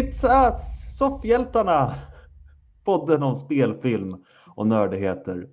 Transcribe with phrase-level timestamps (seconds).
[0.00, 1.94] It's us, soffhjältarna!
[2.84, 5.48] Podden om spelfilm och nördigheter.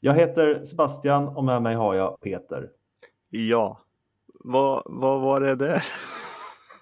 [0.00, 2.70] Jag heter Sebastian och med mig har jag Peter.
[3.28, 3.80] Ja,
[4.26, 5.84] vad, vad var det där?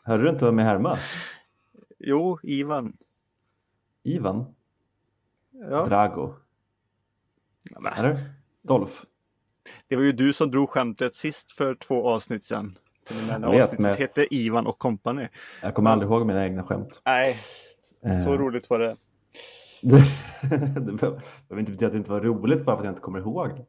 [0.03, 0.99] Hörde du inte vem jag härmade?
[1.99, 2.97] Jo, Ivan.
[4.03, 4.55] Ivan?
[5.51, 5.87] Ja.
[5.87, 6.35] Drago?
[7.97, 8.35] Eller?
[8.63, 9.05] Dolph?
[9.89, 12.79] det var ju du som drog skämtet sist för två avsnitt sedan.
[13.11, 15.29] Och Jag vet, men- hette Ivan och kompani.
[15.63, 17.01] Jag kommer aldrig ihåg mina egna skämt.
[17.07, 17.37] Nej,
[18.25, 18.97] så Eh, roligt var det.
[20.81, 21.21] Det, behöver
[21.59, 23.49] inte betyda att det inte var roligt bara för att jag inte kommer ihåg.
[23.49, 23.65] det.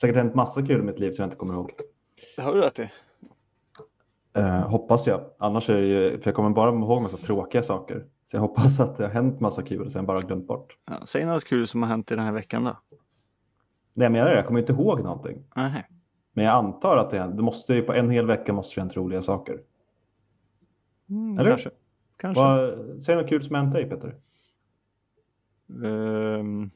[0.00, 1.70] Säkert hänt massa kul i mitt liv som jag inte kommer ihåg.
[2.36, 2.90] Det har du rätt i.
[4.36, 5.20] Eh, hoppas jag.
[5.38, 8.04] Annars är det ju, för jag kommer bara ihåg massa tråkiga saker.
[8.26, 10.76] Så jag hoppas att det har hänt massa kul som jag bara glömt bort.
[10.90, 12.76] Ja, säg något kul som har hänt i den här veckan då.
[13.94, 14.36] Nej, jag menar det.
[14.36, 15.44] Jag kommer inte ihåg någonting.
[15.56, 15.86] Nej.
[16.32, 19.22] Men jag antar att det, det måste på en hel vecka måste det hänt roliga
[19.22, 19.60] saker.
[21.08, 21.50] Mm, Eller?
[21.50, 21.70] Kanske.
[22.16, 22.42] Kanske.
[22.42, 24.16] Vad, säg något kul som hänt dig Peter.
[25.84, 26.70] Ehm,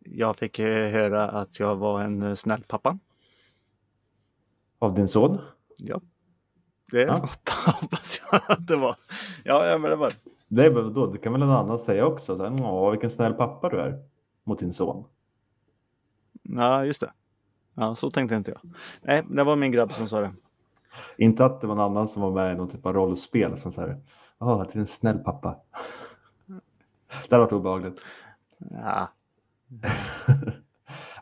[0.00, 2.98] jag fick eh, höra att jag var en eh, snäll pappa.
[4.78, 5.38] Av din son?
[5.76, 6.00] Ja.
[6.90, 7.12] Det Ja.
[7.80, 8.96] hoppas jag att det var.
[9.44, 10.12] Ja, men det var
[10.48, 10.68] det.
[10.68, 12.36] Då, det kan väl en annan säga också.
[12.36, 14.02] Så här, Åh, vilken snäll pappa du är
[14.44, 15.04] mot din son.
[16.42, 17.12] Ja, just det.
[17.74, 18.60] Ja, så tänkte inte jag.
[19.02, 20.32] Nej, det var min grabb som sa det.
[21.16, 23.72] Inte att det var någon annan som var med i någon typ av rollspel som
[23.72, 24.00] så här.
[24.38, 25.56] Åh, att du är en snäll pappa.
[27.28, 28.00] Det hade varit obehagligt.
[28.70, 29.08] Ja,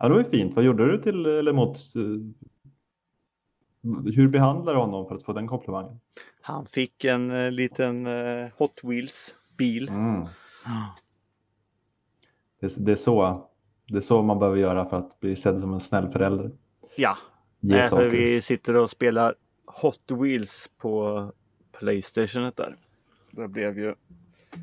[0.00, 0.54] ja, det var ju fint.
[0.54, 1.76] Vad gjorde du till eller mot?
[1.76, 2.03] eh,
[4.15, 6.00] Hur behandlade du honom för att få den komplimangen?
[6.44, 9.88] han fick en eh, liten eh, Hot Wheels bil.
[9.88, 10.26] Mm.
[12.60, 13.49] Det, det, är så,
[13.92, 16.50] det är så man behöver göra för att bli sedd som en snäll förälder.
[16.97, 17.16] Ja,
[17.60, 19.34] Ge Nej, för vi sitter och spelar
[19.66, 21.32] Hot Wheels på
[21.72, 22.76] Playstationet där.
[23.31, 23.94] Det blev ju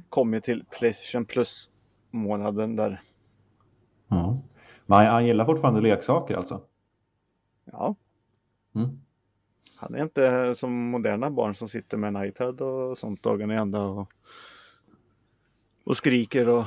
[0.09, 1.69] kom ju till Playstation Plus
[2.11, 3.01] månaden där.
[4.07, 4.41] Ja.
[4.85, 6.61] Men han, han gillar fortfarande leksaker alltså?
[7.65, 7.95] Ja,
[8.75, 9.01] Mm.
[9.75, 13.55] han är inte som moderna barn som sitter med en iPad och sånt dagen i
[13.55, 14.11] ända och,
[15.83, 16.65] och skriker och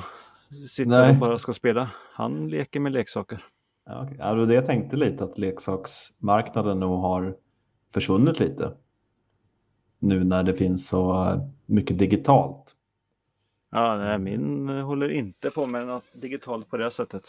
[0.69, 1.11] sitter Nej.
[1.11, 1.89] och bara ska spela.
[2.13, 3.45] Han leker med leksaker.
[3.85, 4.15] Ja, okej.
[4.19, 7.35] ja, det var det jag tänkte lite att leksaksmarknaden nog har
[7.93, 8.73] försvunnit lite.
[9.99, 12.75] Nu när det finns så eh, mycket digitalt.
[13.71, 17.23] Ja, nej, min håller inte på med något digitalt på det sättet.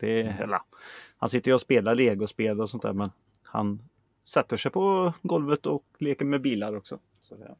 [0.00, 0.58] Det är, eller,
[1.18, 3.10] han sitter ju och spelar legospel och sånt där men
[3.42, 3.82] han
[4.24, 6.98] sätter sig på golvet och leker med bilar också.
[7.20, 7.54] Så det,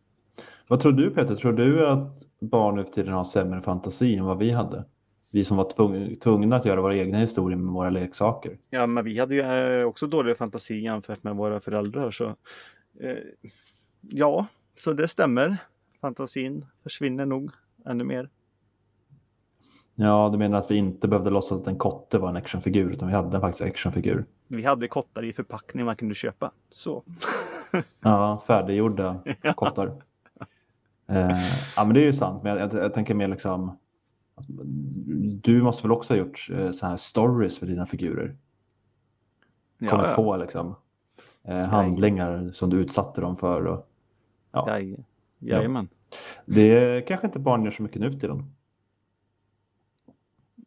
[0.69, 1.37] Vad tror du Peter?
[1.37, 4.84] Tror du att barn nu för tiden har sämre fantasi än vad vi hade?
[5.30, 8.58] Vi som var tvung, tvungna att göra våra egna historier med våra leksaker.
[8.70, 12.10] ja, men vi hade ju eh, också dålig fantasi jämfört med våra föräldrar.
[12.10, 12.26] Så,
[13.00, 13.16] eh,
[14.00, 14.46] ja,
[14.78, 15.56] så det stämmer.
[16.00, 17.50] Fantasin försvinner nog
[17.86, 18.28] ännu mer.
[19.94, 23.08] Ja, du menar att vi inte behövde låtsas att en kotte var en actionfigur utan
[23.08, 24.24] vi hade en faktiskt actionfigur.
[24.48, 26.52] Vi hade kottar i förpackning man kunde köpa.
[26.70, 27.02] Så.
[28.00, 29.16] Ja, färdiggjorda
[29.56, 29.86] kottar.
[31.08, 31.38] Eh,
[31.76, 32.42] ja, men det är ju sant.
[32.42, 33.78] Men jag, jag, jag tänker mer liksom.
[35.42, 38.36] Du måste väl också ha gjort eh, så här stories med dina figurer?
[39.78, 40.14] Kommit Ja, ja.
[40.14, 40.74] på liksom
[41.42, 43.64] eh, handlingar som du utsatte dem för.
[43.66, 43.90] Och,
[44.52, 44.64] ja.
[44.68, 45.04] Jaj,
[45.38, 45.88] jajamän.
[46.46, 48.52] Det kanske inte barn gör så mycket nu för tiden.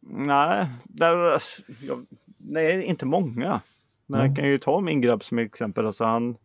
[0.00, 1.42] Nej, där,
[1.80, 2.06] jag,
[2.36, 3.60] nej, inte många.
[4.06, 5.86] Men jag kan ju ta min grabb som exempel.
[5.86, 6.36] Alltså han,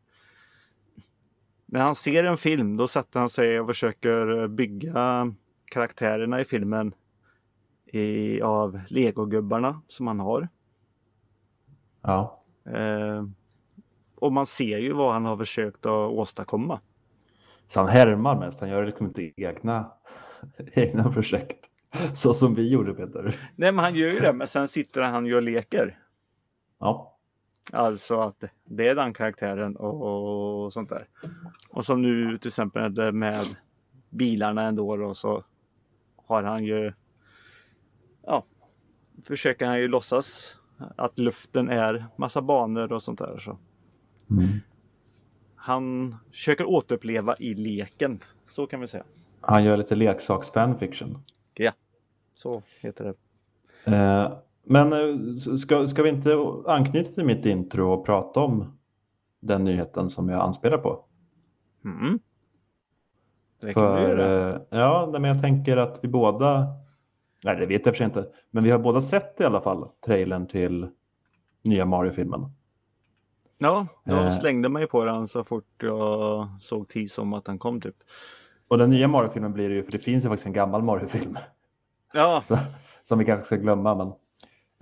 [1.66, 5.34] när han ser en film då sätter han sig och försöker bygga
[5.66, 6.94] karaktärerna i filmen
[7.94, 10.50] i, av legogubbarna som han har.
[12.02, 13.26] Ja, Eh,
[14.16, 16.80] och man ser ju vad han har försökt att åstadkomma.
[17.68, 18.60] så han härmar mest.
[18.60, 19.92] Han gör liksom inte egna,
[20.74, 21.70] egna projekt.
[22.14, 23.36] Så som vi gjorde Peter.
[23.56, 26.00] Nej men han gör ju det men sen sitter han ju och leker.
[26.80, 27.16] Ja,
[27.72, 31.08] Alltså att det är den karaktären och, och sånt där.
[31.70, 33.46] Och som nu till exempel med
[34.10, 35.44] bilarna ändå då så
[36.26, 36.94] har han ju
[39.24, 40.58] försöker han ju låtsas
[40.96, 43.38] att luften är massa banor och sånt där.
[43.38, 43.58] Så
[44.32, 44.48] mm.
[45.56, 48.24] han försöker återuppleva i leken.
[48.48, 49.04] Så kan vi säga.
[49.42, 51.18] han gör lite leksaksfanfiction.
[51.54, 51.72] Ja,
[52.34, 53.16] så heter det.
[53.96, 56.38] Eh, men eh, ska, ska vi inte
[56.68, 58.78] anknyta till mitt intro och prata om
[59.40, 61.06] den nyheten som jag anspelar på?
[61.86, 62.20] Mm.
[63.62, 64.56] Det kan För göra.
[64.56, 66.68] eh, ja, men jag tänker att vi båda,
[67.44, 69.90] nej det vet jag för sig inte, men vi har båda sett i alla fall
[70.06, 70.88] trailern till
[71.64, 72.52] nya Mario-filmen.
[73.58, 74.40] Ja, jag eh.
[74.40, 77.96] slängde mig på den så fort jag såg tis om att den kom typ.
[78.68, 81.38] Och den nya Mario-filmen blir det ju, för det finns ju faktiskt en gammal Mario-film.
[82.14, 82.58] Ja, Så,
[83.04, 83.96] som vi kanske ska glömma.
[83.96, 84.08] Men,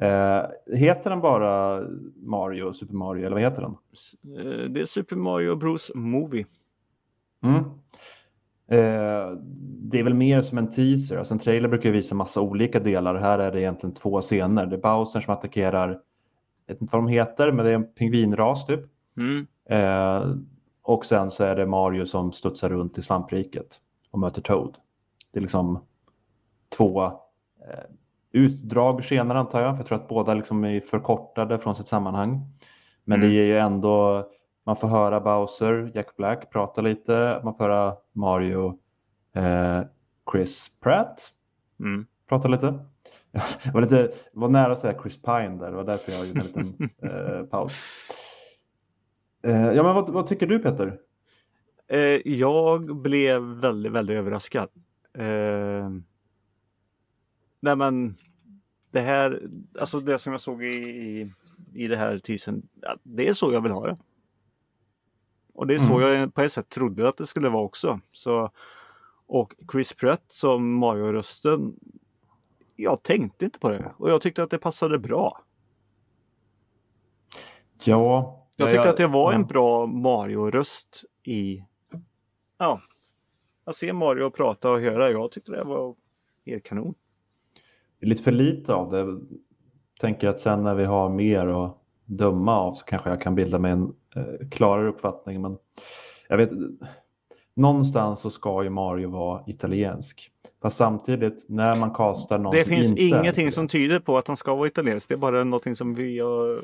[0.10, 0.46] eh,
[0.78, 1.82] heter den bara
[2.16, 3.72] Mario, Super Mario, eller vad heter den?
[4.38, 6.46] eh, det är Super Mario Bros Movie.
[7.44, 7.64] Mm.
[8.68, 9.32] Eh,
[9.80, 11.18] det är väl mer som en teaser.
[11.18, 13.16] Alltså en trailer brukar visa massa olika delar.
[13.16, 14.66] Här är det egentligen två scener.
[14.66, 15.90] Det är Bowser som attackerar,
[16.66, 18.80] jag vet inte vad de heter, men det är en pingvinras typ.
[19.18, 19.48] Mm.
[19.70, 20.36] Eh,
[20.82, 23.80] och sen så är det Mario som studsar runt i svampriket
[24.12, 24.78] och möter Toad.
[25.34, 25.80] Det är liksom
[26.78, 27.12] två eh,
[28.32, 29.72] utdrag scener antar jag.
[29.72, 32.42] För jag tror att båda liksom är förkortade från sitt sammanhang.
[33.04, 33.30] Men Mm.
[33.30, 34.26] det ger ju ändå,
[34.68, 37.42] man får höra Bowser, Jack Black prata lite.
[37.44, 38.80] Man får höra Mario,
[39.36, 39.82] eh,
[40.32, 41.34] Chris Pratt
[41.80, 42.06] Mm.
[42.30, 42.80] prata lite.
[43.64, 46.40] Det var, lite, var nära att säga Chris Pine där, det var därför jag gjorde
[46.40, 47.74] en liten eh, paus.
[49.44, 51.00] Eh, ja, men vad, vad tycker du Peter?
[51.88, 54.70] Eh, jag blev väldigt, väldigt överraskad.
[55.14, 55.90] Eh,
[57.60, 58.16] nej men
[58.92, 59.42] det här,
[59.80, 61.34] alltså det som jag såg i, i,
[61.74, 62.22] i det här
[62.82, 63.98] ja, det är så jag vill ha det.
[65.58, 66.20] Och det är så Mm.
[66.20, 68.00] jag på ett sätt trodde att det skulle vara också.
[68.12, 68.52] Så,
[69.28, 71.76] och Chris Pratt som Mario-rösten,
[72.76, 75.44] jag tänkte inte på det och jag tyckte att det passade bra.
[77.84, 79.48] Ja, Jag ja, tyckte att det var en ja.
[79.48, 81.64] bra Mario-röst i...
[82.58, 82.82] Ja.
[83.64, 85.96] Att se Mario prata och höra, jag tyckte det var
[86.46, 86.94] helt kanon.
[88.00, 89.20] Det är lite för lite av det.
[90.00, 93.60] Tänker att sen när vi har mer att döma av så kanske jag kan bilda
[93.60, 93.94] mig en
[94.52, 95.42] klarare uppfattning.
[95.42, 95.58] Men
[96.28, 96.50] jag vet,
[97.54, 100.32] någonstans så ska ju Mario vara italiensk.
[100.62, 104.18] Fast samtidigt när man kastar någon Det som finns inte är ingenting som tyder på
[104.18, 105.08] att han ska vara italiensk.
[105.10, 106.64] Det är bara någonting som vi har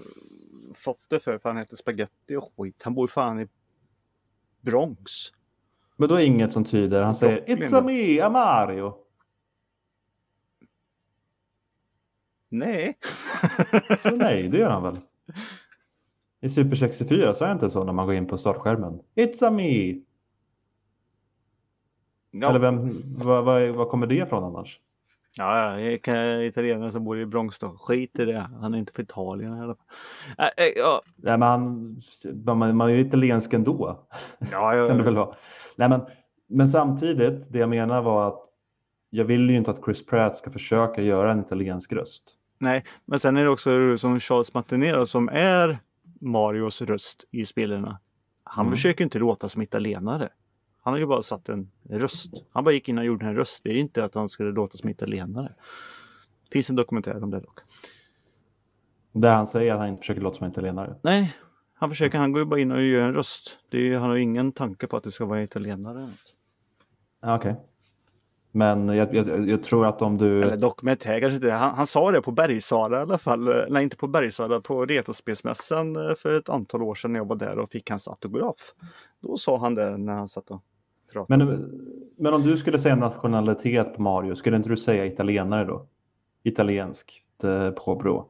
[0.74, 2.82] fått det för, för han heter Spaghetti och skit.
[2.84, 3.48] Han bor fan i
[4.62, 5.12] Bronx.
[5.98, 7.04] Men då är inget som tyder.
[7.04, 8.94] Han säger It's a då." me, a Mario.
[12.50, 12.98] Nej.
[14.14, 14.98] Nej, det gör han väl.
[16.44, 19.00] I Super 64 så är det inte så när man går in på startskärmen.
[19.16, 19.94] It's a me.
[22.32, 24.80] ja, Eller vem, vad, vad, vad kommer det ifrån annars?
[25.38, 27.70] ja, jag kan italienare som bor i Bronx då.
[27.80, 28.50] Skit i det.
[28.62, 29.86] Han är inte för Italien i alla fall.
[30.38, 32.02] Äh, äh, ja, Nej, men han,
[32.46, 34.00] man, man är ju italiensk ändå.
[34.52, 35.36] ja, ja, kan det väl vara.
[35.76, 36.02] Nej, men,
[36.48, 38.44] men samtidigt, det jag menar var att
[39.10, 42.36] jag vill ju inte att Chris Pratt ska försöka göra en italiensk röst.
[42.58, 45.80] Nej, men sen är det också som Charles Martinet som är
[46.24, 48.00] Marios röst i spelarna.
[48.44, 48.72] Han Mm.
[48.78, 50.30] försöker inte låta som italienare.
[50.82, 52.34] Han har ju bara satt en röst.
[52.52, 53.64] Han bara gick in och gjorde en röst.
[53.64, 55.54] Det är inte att han skulle låta som italienare.
[56.44, 57.60] Det finns en dokumentär om det dock.
[59.12, 60.96] Där han säger att han inte försöker låta som en italienare.
[61.02, 61.36] Nej,
[61.74, 62.18] han försöker.
[62.18, 63.58] Han går ju bara in och gör en röst.
[63.70, 65.98] Det är, han har ingen tanke på att det ska vara italienare.
[65.98, 66.36] eller något.
[68.56, 70.44] Men jag, jag, jag tror att om du...
[70.44, 71.52] Eller dokumentär kanske inte.
[71.52, 73.66] Han, han sa det på Bergsala i alla fall.
[73.70, 74.62] Nej, inte på Bergsala.
[74.62, 78.08] På Retrospelsmässan eh, för ett antal år sedan när jag var där och fick hans
[78.08, 78.74] autograf.
[79.22, 80.62] Då sa han det när han satt och
[81.14, 81.46] pratade.
[81.46, 81.72] Men,
[82.18, 85.88] men om du skulle säga nationalitet på Mario, skulle inte du säga italienare då?
[86.44, 88.28] Italienskt eh, påbrå.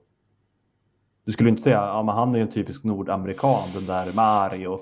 [1.25, 4.79] Du skulle inte säga, ja men han är ju en typisk nordamerikan, den där Mario.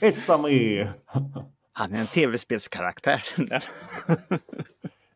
[0.00, 0.88] It's a me!
[1.76, 3.22] Han är en tv-spelskaraktär.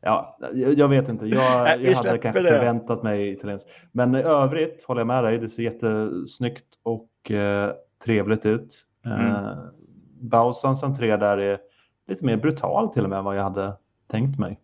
[0.01, 2.49] Ja, jag, vet inte, jag, jag hade kanske det.
[2.49, 3.69] förväntat mig italienskt.
[3.93, 7.73] Men i övrigt håller jag med dig, det ser jättesnyggt och eh,
[8.05, 8.87] trevligt ut.
[9.05, 9.27] Mm.
[9.27, 9.59] Eh,
[10.21, 11.59] Bowsers entré där är
[12.09, 14.61] lite mer brutal till och med än vad jag hade tänkt mig.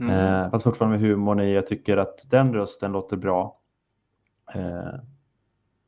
[0.00, 0.10] Mm.
[0.10, 3.58] Eh, fast fortfarande med humorn i, jag tycker att den rösten låter bra.
[4.54, 4.94] Eh,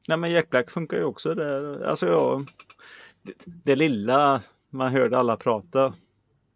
[0.09, 1.85] Nej men Jack Black funkar ju också där.
[1.85, 2.45] Alltså ja,
[3.23, 4.43] det, det lilla
[4.77, 5.85] man hörde alla prata.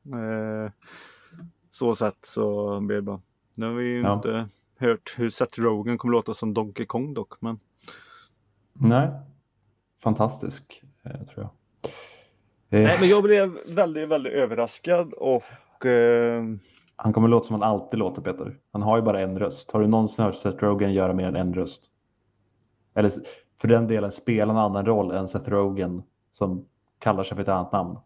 [0.04, 0.72] Eh,
[1.70, 3.20] så sett så blev det bra.
[3.54, 4.14] Nu har vi ju Ja.
[4.14, 4.48] inte
[4.78, 7.40] hört hur Seth Rogen kommer låta som Donkey Kong dock.
[7.40, 7.60] Men
[8.72, 9.08] nej,
[10.02, 11.50] fantastisk eh, tror jag.
[12.80, 16.44] Eh, Nej, men jag blev väldigt, väldigt överraskad och eh,
[16.96, 18.58] Han kommer låta som han alltid låter Peter.
[18.72, 19.70] Han har ju bara en röst.
[19.70, 21.90] Har du någonsin hört Seth Rogen göra mer än en röst?
[22.94, 23.12] Eller
[23.60, 26.66] för den delen spela en annan roll än Seth Rogen som
[26.98, 27.98] kallar sig för ett annat namn.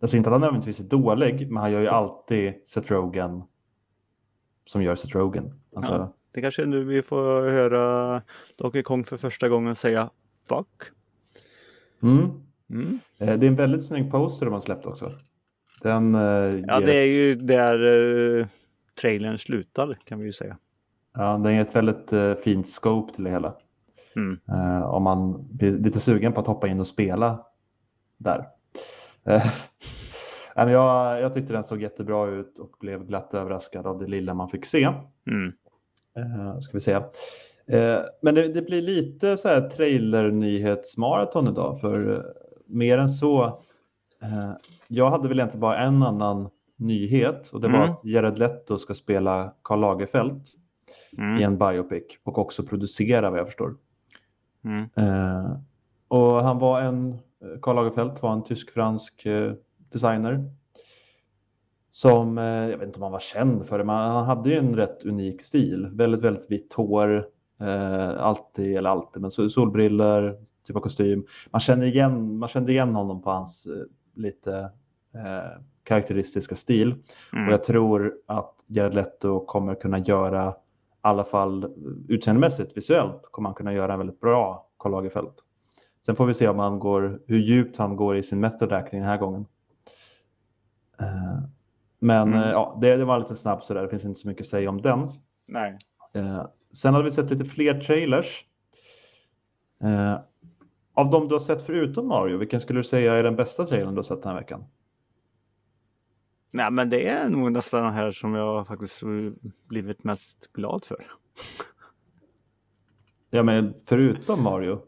[0.00, 3.42] Alltså inte att han nödvändigtvis är dålig, men han gör ju alltid Seth Rogen
[4.64, 5.60] som gör Seth Rogen.
[5.76, 6.14] Alltså, Ja.
[6.32, 8.22] det kanske är nu vi får höra
[8.56, 10.10] Donkey Kong för första gången säga
[10.48, 10.82] fuck.
[12.02, 12.30] mm.
[12.70, 12.98] Mm.
[13.18, 15.12] Eh, Det är en väldigt snygg poster de har släppt också.
[15.82, 16.20] Den, eh,
[16.66, 17.86] Ja, det är ett- ju där
[18.40, 18.46] eh,
[19.00, 20.58] trailern slutar kan vi ju säga.
[21.14, 23.54] Ja, den ger ett väldigt eh, fint scope till det hela.
[24.16, 24.38] Mm.
[24.48, 27.46] Eh, om man blir lite sugen på att hoppa in och spela
[28.16, 28.46] där.
[29.28, 29.46] Eh,
[30.54, 34.48] jag, jag tyckte den såg jättebra ut och blev glatt överraskad av det lilla man
[34.48, 34.88] fick se.
[35.26, 35.52] Mm.
[36.16, 37.04] Eh, ska vi säga.
[37.66, 42.26] Eh, men det, det, blir lite så här trailer-nyhetsmaraton idag för
[42.66, 43.62] mer än så.
[44.88, 47.90] Jag hade väl egentligen bara en annan nyhet och det var Mm.
[47.90, 50.42] att Jared Leto ska spela Karl Lagerfeld
[51.18, 51.38] Mm.
[51.38, 53.74] i en biopic och också producera vad jag förstår.
[54.64, 54.88] Mm.
[54.96, 55.56] Eh,
[56.08, 57.18] och han var en,
[57.62, 59.52] Karl Lagerfeld var en tysk-fransk eh,
[59.92, 60.50] designer.
[61.90, 64.56] Som, eh, jag vet inte om han var känd för det, men han hade ju
[64.56, 65.88] en rätt unik stil.
[65.92, 67.26] Väldigt, väldigt vitt hår,
[67.60, 71.26] eh, alltid, eller alltid, men sol- solbriller, typ av kostym.
[71.50, 73.72] Man känner igen, man kände igen honom på hans eh,
[74.14, 74.58] lite
[75.14, 76.94] eh, karaktäristiska stil.
[77.32, 77.50] Och Mm.
[77.50, 80.54] jag tror att Jared Leto kommer kunna göra, i
[81.00, 81.72] alla fall
[82.08, 85.32] utseendemässigt, visuellt, kommer han kunna göra en väldigt bra Karl Lagerfeld.
[86.06, 89.00] Sen får vi se om han går, hur djupt han går i sin method acting
[89.00, 89.46] den här gången.
[91.00, 91.38] Eh,
[91.98, 92.40] Men Mm.
[92.42, 94.70] eh, ja, det, det var lite snabbt sådär, det finns inte så mycket att säga
[94.70, 95.08] om den.
[95.46, 95.78] Nej.
[96.14, 98.44] Eh, sen hade vi sett lite fler trailers.
[100.94, 103.90] Av de du har sett förutom Mario, vilken skulle du säga är den bästa trailern
[103.94, 104.64] du har sett den här veckan?
[106.52, 109.02] Nej, men det är nog nästan den här som jag faktiskt
[109.68, 111.06] blivit mest glad för.
[113.30, 114.80] Ja, men förutom Mario.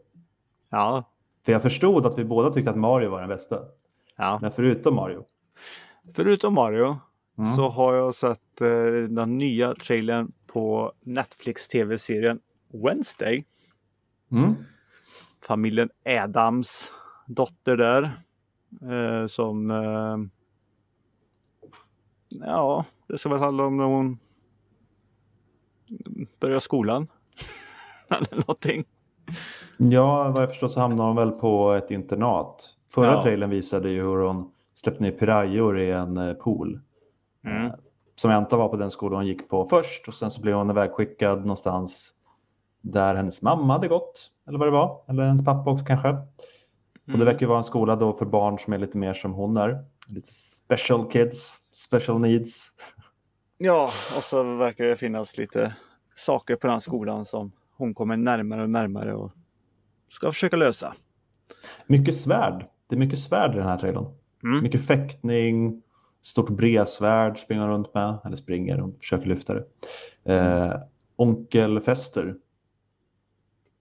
[0.71, 1.03] Ja,
[1.45, 3.59] För jag förstod att vi båda tyckte att Mario var den bästa.
[4.15, 4.39] ja.
[4.41, 5.25] Men förutom Mario.
[6.13, 6.99] Förutom Mario
[7.37, 7.53] Mm.
[7.55, 8.67] så har jag sett eh,
[9.09, 12.39] den nya trailern på Netflix tv-serien
[12.73, 13.45] Wednesday.
[14.31, 14.55] Mm.
[15.41, 16.91] Familjen Adams
[17.27, 18.21] dotter där.
[18.91, 20.17] Eh, som eh,
[22.29, 24.19] Ja, det ska väl handla om när hon
[26.39, 27.07] börjar skolan.
[28.09, 28.85] Eller någonting.
[29.89, 32.69] Ja, vad jag förstår så hamnar hon väl på ett internat.
[32.93, 33.23] Förra Ja.
[33.23, 36.79] trailern visade ju hur hon släppte ner pirayor i en eh, pool.
[37.45, 37.65] Mm.
[37.65, 37.71] Eh,
[38.15, 40.55] Som jag antar var på den skolan hon gick på först och sen så blev
[40.55, 42.13] hon ivägskickad någonstans
[42.81, 44.31] där hennes mamma hade gått.
[44.47, 45.01] Eller vad det var.
[45.07, 46.09] Eller hennes pappa också kanske.
[46.09, 46.17] Och
[47.05, 47.25] det Mm.
[47.25, 49.85] verkar ju vara en skola då för barn som är lite mer som hon är.
[50.07, 52.69] Lite special kids, special needs.
[53.57, 55.75] Ja, och så verkar det finnas lite
[56.15, 59.31] saker på den skolan som hon kommer närmare och närmare och
[60.11, 60.95] ska försöka lösa.
[61.87, 62.65] Mycket svärd.
[62.87, 64.05] Det är mycket svärd i den här trailern.
[64.43, 64.63] Mm.
[64.63, 65.81] Mycket fäktning,
[66.21, 69.65] stort bredsvärd springer runt med, eller springer och försöker lyfta det.
[70.23, 70.81] Eh,
[71.15, 72.35] onkel Fester.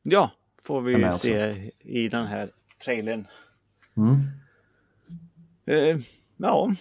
[0.02, 0.30] Ja,
[0.62, 1.18] får vi med också.
[1.18, 2.50] se i den här
[2.84, 3.26] trailern.
[3.96, 4.16] Mm.
[5.66, 6.00] Eh,
[6.36, 6.74] ja,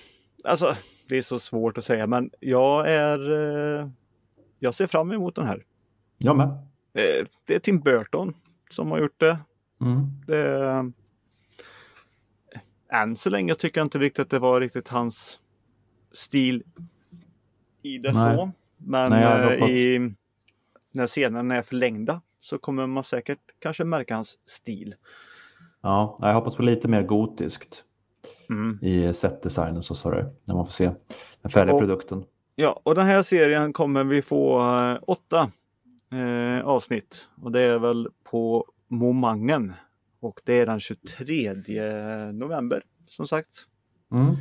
[0.43, 0.75] alltså
[1.07, 3.89] det är så svårt att säga men jag är eh,
[4.59, 5.65] jag ser fram emot den här.
[6.17, 6.47] Jag med.
[6.93, 8.33] Eh, det är Tim Burton
[8.69, 9.39] som har gjort det.
[9.81, 10.07] Mm.
[10.27, 10.91] det
[12.91, 15.39] än så länge tycker jag inte riktigt att det var riktigt hans
[16.11, 16.63] stil
[17.81, 18.37] i det Nej.
[18.37, 18.51] så.
[18.77, 20.13] Men Nej, eh, i,
[20.91, 24.95] när scenerna är förlängda så kommer man säkert kanske märka hans stil.
[25.81, 27.85] Ja, jag hoppas på lite mer gotiskt
[28.49, 28.79] Mm.
[28.81, 30.91] i setdesignen så sa du, när man får se
[31.41, 32.23] den färdiga Och- produkten.
[32.55, 35.51] Ja, och den här serien kommer vi få eh, åtta
[36.11, 39.73] eh, avsnitt och det är väl på Momangen.
[40.19, 41.53] Och det är den 23
[42.31, 43.65] november som sagt.
[44.11, 44.35] Mm.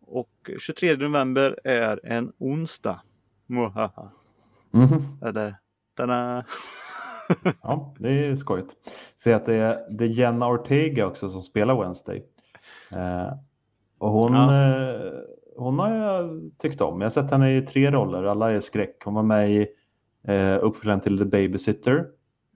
[0.00, 3.00] Och 23 november är en onsdag.
[3.46, 4.10] Mwahaha.
[4.70, 5.18] Mhm.
[5.22, 5.54] Eller,
[5.96, 6.44] tada.
[7.62, 8.74] Ja, det är skojigt.
[9.16, 12.24] Se att det är, det är Jenna Ortega också som spelar Wednesday.
[12.92, 13.32] Eh,
[13.98, 14.68] och hon, Ja.
[14.68, 15.12] eh,
[15.56, 17.00] hon har jag tyckt om.
[17.00, 19.02] Jag har sett henne i tre roller, alla är skräck.
[19.04, 19.68] Hon var med i
[20.30, 22.06] eh, uppföljaren till The Babysitter.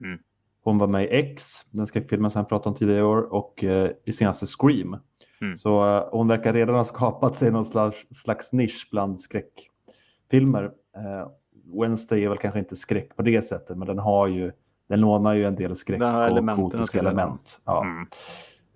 [0.03, 0.19] Mm.
[0.63, 3.63] Hon var med i X, den skräckfilmen som jag pratade om tidigare i år, och
[3.63, 4.97] eh, i senaste Scream.
[5.41, 5.57] Mm.
[5.57, 10.63] Så eh, hon verkar redan ha skapat sig någon slags, slags nisch bland skräckfilmer.
[10.97, 11.29] Eh,
[11.81, 14.51] Wednesday är väl kanske inte skräck på det sättet, men den har ju
[14.87, 16.01] den lånar ju en del skräck
[16.31, 17.61] och gotiska element.
[17.65, 17.83] Ja.
[17.83, 18.07] Mm.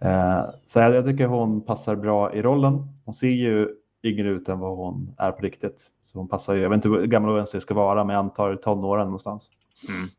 [0.01, 2.88] Eh, så jag, jag tycker hon passar bra i rollen.
[3.06, 3.70] Hon ser ju
[4.03, 5.88] yngre ut än vad hon är på riktigt.
[6.01, 8.56] Så hon passar ju, jag vet inte hur gammal Wednesday ska vara, men jag antar
[8.56, 9.51] tonåren någonstans.
[9.89, 10.10] Mm.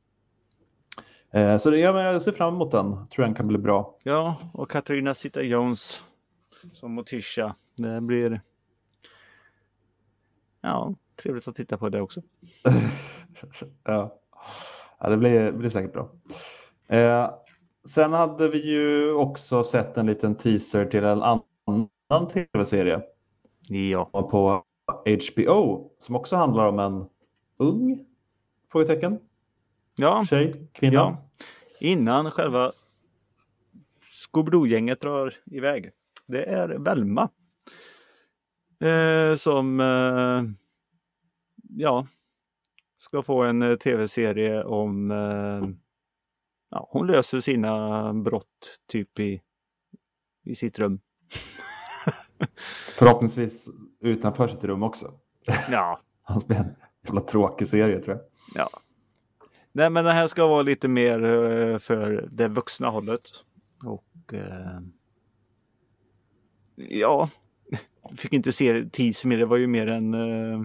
[1.32, 3.06] Eh, så det, ja, men jag ser fram emot den.
[3.06, 3.99] Tror den kan bli bra.
[4.02, 6.02] Ja, och Katarina Zeta Jones
[6.72, 7.54] som Motisha.
[7.76, 8.40] Det blir
[10.60, 12.22] ja, trevligt att titta på det också.
[13.84, 14.20] ja.
[15.00, 16.10] ja, det blir, blir säkert bra.
[16.88, 17.30] Eh,
[17.84, 23.02] sen hade vi ju också sett en liten teaser till en annan tv-serie
[23.70, 24.04] Ja.
[24.04, 24.64] på
[25.04, 27.06] HBO som också handlar om en
[27.56, 28.06] ung
[28.72, 29.18] frågetecken
[29.96, 30.94] Ja, tjej, kvinna.
[30.94, 31.28] ja.
[31.80, 32.72] Innan själva
[34.02, 35.90] Scooby-Doo-gänget drar iväg.
[36.26, 37.28] Det är Velma.
[38.80, 40.42] Eh, som eh,
[41.68, 42.06] ja,
[42.98, 45.68] ska få en eh, tv-serie om eh,
[46.70, 49.40] ja, hon löser sina brott typ i,
[50.44, 51.00] i sitt rum.
[52.99, 53.68] Förhoppningsvis
[54.00, 55.12] utanför sitt rum också.
[55.70, 58.25] Ja, Han spelar en jävla tråkig serie tror jag.
[58.54, 58.70] ja.
[59.73, 63.23] Nej, men det här ska vara lite mer eh, för det vuxna hållet.
[63.85, 64.80] Och eh,
[66.76, 67.28] ja,
[68.16, 68.73] fick inte se
[69.25, 70.61] med det var ju mer en, eh,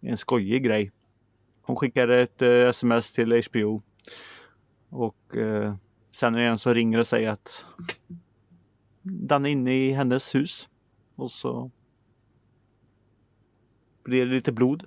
[0.00, 0.92] en skojig grej.
[1.62, 3.82] Hon skickade ett eh, sms till HBO.
[4.90, 5.74] Och eh,
[6.12, 7.64] sen är det en som ringer och säger att
[9.02, 10.68] den är inne i hennes hus.
[11.16, 11.70] Och så
[14.04, 14.84] blir det lite blod.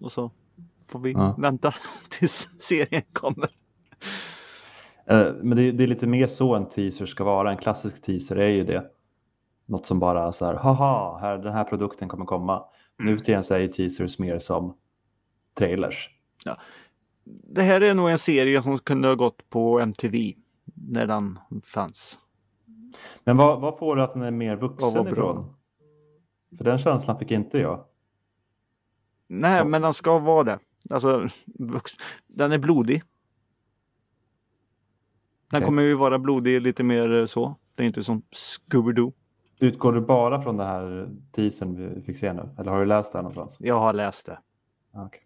[0.00, 0.30] Och så
[0.86, 1.34] får vi Ja.
[1.38, 1.74] vänta
[2.08, 3.48] tills serien kommer.
[5.06, 7.50] Eh, Men det är, det är lite mer så en teaser ska vara.
[7.50, 8.90] En klassisk teaser är ju det.
[9.66, 12.64] Något som bara så här, haha, här, den här produkten kommer komma.
[12.98, 14.76] Nu för tiden så är ju teasers mer som
[15.58, 16.10] trailers.
[17.24, 20.34] Det här är nog en serie som kunde ha gått på MTV
[20.74, 22.18] när den fanns.
[23.24, 25.54] Men vad, vad får du att den är mer vuxen ifrån?
[26.56, 27.84] För den känslan fick inte jag.
[29.26, 29.64] Nej, Ja.
[29.64, 30.58] men den ska vara det.
[30.90, 31.26] Alltså,
[31.58, 31.96] vux-
[32.26, 33.02] den är blodig.
[35.50, 35.66] Den Okej.
[35.66, 37.56] kommer ju vara blodig lite mer eh, så.
[37.74, 39.12] Det är inte som Scooby-Doo.
[39.60, 42.48] Utgår du bara från den här teasern vi fick se nu?
[42.58, 43.56] Eller har du läst det här någonstans?
[43.60, 44.38] Jag har läst det.
[44.92, 45.20] Ja, okej.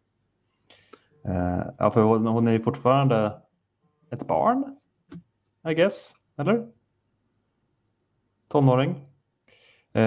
[1.24, 3.40] Eh, ja, för hon, hon är ju fortfarande
[4.10, 4.76] ett barn,
[5.68, 6.66] I guess, eller?
[8.48, 8.94] Tonåring.
[9.92, 10.02] Eh,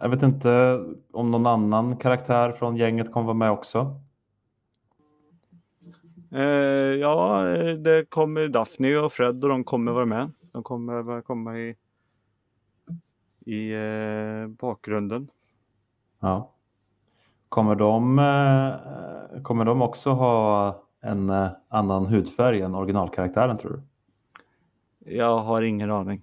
[0.00, 0.80] jag vet inte
[1.12, 4.00] om någon annan karaktär från gänget kommer vara med också.
[6.32, 6.40] Eh,
[7.00, 7.42] ja,
[7.78, 10.30] det kommer Daphne och Fred och de kommer vara med.
[10.52, 11.76] De kommer komma i,
[13.46, 15.30] i eh, bakgrunden.
[16.20, 16.54] Ja.
[17.48, 23.82] Kommer de, eh, kommer de också ha en eh, annan hudfärg än originalkaraktären tror du?
[25.16, 26.22] Jag har ingen aning.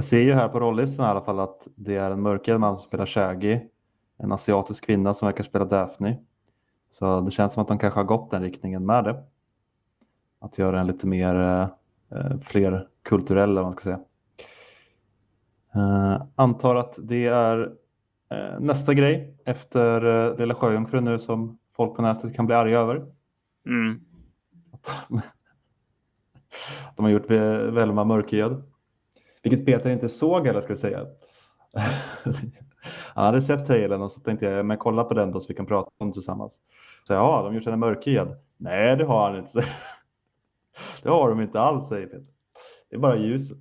[0.00, 2.76] Jag ser ju här på rollistan i alla fall att det är en mörkhyad man
[2.76, 3.60] som spelar Shaggy.
[4.18, 6.18] En asiatisk kvinna som verkar spela Daphne.
[6.90, 9.22] Så det känns som att de kanske har gått den riktningen med det.
[10.38, 11.34] Att göra en lite mer
[12.10, 14.00] eh, fler kulturella, man ska säga.
[15.74, 17.72] Eh, antar att det är
[18.30, 22.78] eh, nästa grej efter eh, Lilla Sjöjungfrun nu som folk på nätet kan bli arga
[22.78, 23.06] över.
[23.66, 24.00] Mm.
[24.72, 25.16] Att de,
[26.88, 28.69] att de har gjort Ve- Velma mörkhyad.
[29.42, 31.06] Vilket Peter inte såg eller ska vi säga.
[33.14, 35.54] Han hade sett trailern och så tänkte jag, men kolla på den då så vi
[35.54, 36.60] kan prata om det tillsammans.
[37.06, 38.36] Så ja, de har gjort henne mörkhyad.
[38.56, 39.64] Nej, det har han inte.
[41.02, 42.26] Det har de inte alls, säger Peter.
[42.90, 43.58] Det är bara ljuset.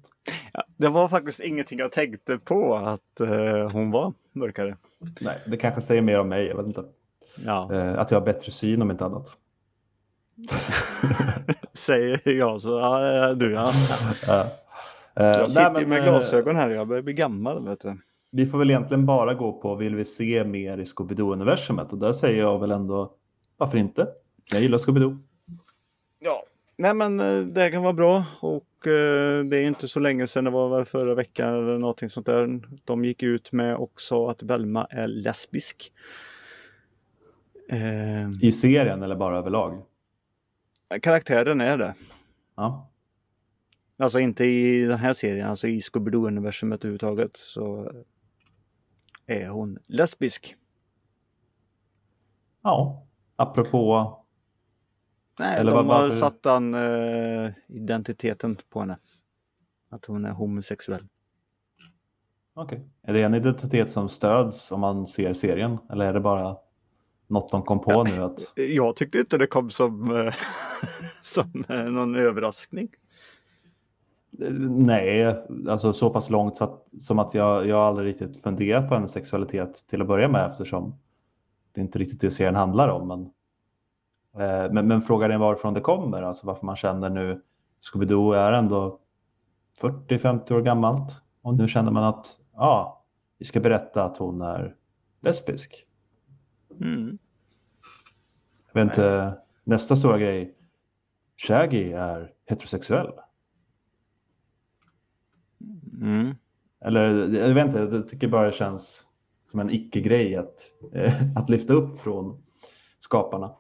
[0.53, 4.77] Ja, det var faktiskt ingenting jag tänkte på att eh, hon var mörkare.
[5.21, 6.83] Nej, det kanske säger mer om mig, jag vet inte.
[7.45, 9.37] Ja, Eh, att jag har bättre syn om inte annat.
[11.73, 12.69] säger jag så.
[12.69, 13.73] Ja, du ja.
[15.19, 16.69] Eh, Jag nej, sitter men, ju med eh, glasögon här.
[16.69, 17.65] Jag börjar bli gammal.
[17.65, 17.97] Vet du.
[18.31, 22.13] Vi får väl egentligen bara gå på vill vi se mer i Scooby-Doo-universumet och där
[22.13, 23.13] säger jag väl ändå
[23.57, 24.07] varför inte?
[24.51, 25.17] Jag gillar Scooby-Doo.
[26.19, 26.43] Ja,
[26.77, 30.43] nej men eh, det kan vara bra och eh, det är inte så länge sedan,
[30.43, 32.59] det var väl förra veckan eller någonting sånt där.
[32.85, 35.91] De gick ut med och sa att Velma är lesbisk.
[37.69, 39.81] Eh, I serien eller bara överlag?
[41.01, 41.93] karaktären är det.
[42.55, 42.89] Ja.
[43.99, 47.91] Alltså inte i den här serien, alltså i Scooby-Doo-universumet överhuvudtaget så
[49.25, 50.55] är hon lesbisk.
[52.61, 53.05] ja.
[53.35, 54.15] Apropå,
[55.39, 58.97] Nej, Eller de vad- har varför- satt den eh, identiteten på henne.
[59.89, 61.07] Att hon är homosexuell.
[62.53, 62.89] okej.
[63.01, 65.77] Är det en identitet som stöds om man ser serien?
[65.89, 66.57] Eller är det bara
[67.27, 70.33] något de kom på nu att Jag tyckte inte det kom som, eh,
[71.23, 72.89] som eh, någon överraskning.
[74.69, 75.35] Nej,
[75.69, 79.11] alltså så pass långt så att, som att jag, jag aldrig riktigt funderat på hennes
[79.11, 80.99] sexualitet till att börja med eftersom
[81.71, 83.07] det inte riktigt det serien handlar om.
[83.07, 83.21] Men,
[84.43, 87.41] eh, men, men frågan är varifrån det kommer, alltså varför man känner nu
[87.81, 88.99] Scooby-Doo är ändå
[89.81, 93.05] 40-50 år gammalt och nu känner man att ja,
[93.37, 94.75] vi ska berätta att hon är
[95.21, 95.85] lesbisk.
[96.81, 97.17] Mm.
[98.73, 100.55] Jag vet inte, nästa stora grej,
[101.37, 103.11] Shaggy är heterosexuell.
[106.01, 106.35] Mm.
[106.81, 107.03] Eller
[107.35, 109.05] jag vet inte, jag tycker bara det känns
[109.45, 112.43] som en icke-grej att, eh, att lyfta upp från
[112.99, 113.51] skaparna.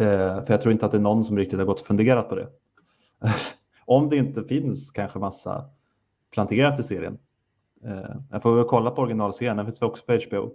[0.00, 2.28] Eh, för jag tror inte att det är någon som riktigt har gått och funderat
[2.28, 2.48] på det.
[3.84, 5.64] Om det inte finns kanske massa
[6.30, 7.18] planterat i serien.
[7.84, 10.52] Eh, jag får väl kolla på originalserien, den finns också på HBO.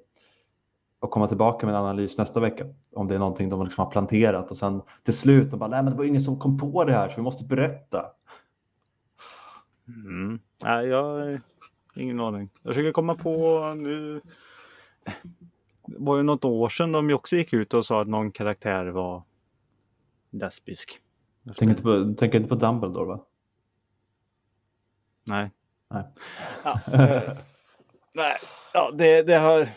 [1.00, 2.66] Och komma tillbaka med en analys nästa vecka.
[2.96, 5.84] Om det är någonting de liksom har planterat och sen till slut de bara, nej
[5.84, 8.06] men det var ingen som kom på det här så vi måste berätta.
[9.88, 10.40] Mm.
[10.64, 11.40] Nej, jag
[11.96, 12.50] ingen aning.
[12.64, 14.22] Jag försöker komma på nu.
[15.88, 18.86] Det var ju något år sedan de också gick ut och sa att någon karaktär
[18.86, 19.24] var
[20.32, 21.02] lesbisk.
[21.58, 23.26] Tänk inte på, tänk inte på Dumbledore va?
[25.24, 25.52] Nej.
[25.90, 26.04] Nej.
[26.64, 27.22] Ja, eh,
[28.14, 28.34] nej.
[28.74, 29.70] ja det, det har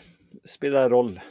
[0.45, 1.21] spelar roll.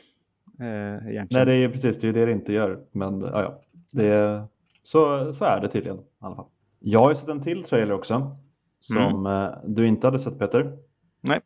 [0.61, 1.29] Eh, egentligen.
[1.31, 2.85] Nej, det är ju precis det, är det det inte gör.
[2.93, 3.61] Men ja, ja.
[3.93, 4.45] Det är,
[4.83, 6.47] så, så är det tydligen i alla fall.
[6.79, 8.37] Jag har ju sett en till trailer också
[8.81, 10.77] som eh, du inte hade sett Peter.
[11.21, 11.41] Nej.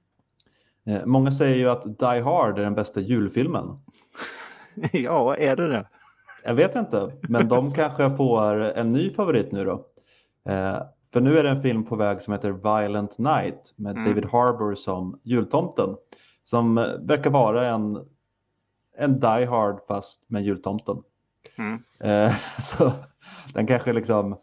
[0.86, 3.78] Eh, många säger ju att Die Hard är den bästa julfilmen.
[4.92, 5.86] ja, är det det?
[6.44, 9.86] Jag vet inte, men de kanske får en ny favorit nu då.
[10.52, 10.78] Eh,
[11.12, 14.08] för nu är det en film på väg som heter Violent Night med Mm.
[14.08, 15.96] David Harbour som jultomten.
[16.42, 17.98] Som verkar vara en,
[18.98, 21.02] en Die Hard fast med jultomten.
[21.58, 21.82] Mm.
[22.60, 22.92] Så
[23.54, 24.36] den kanske liksom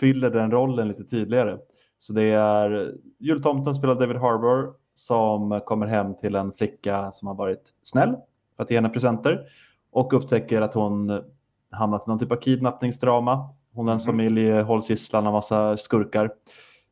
[0.00, 1.58] fyller den rollen lite tydligare.
[2.06, 7.34] Så det är jultomten spelar David Harbour som kommer hem till en flicka som har
[7.34, 8.16] varit snäll
[8.56, 9.48] för att ge henne presenter
[9.90, 11.22] och upptäcker att hon
[11.70, 13.48] hamnat i någon typ av kidnappningsdrama.
[13.72, 14.12] Hon och hans Mhm.
[14.12, 16.30] familj hålls gisslan av massa skurkar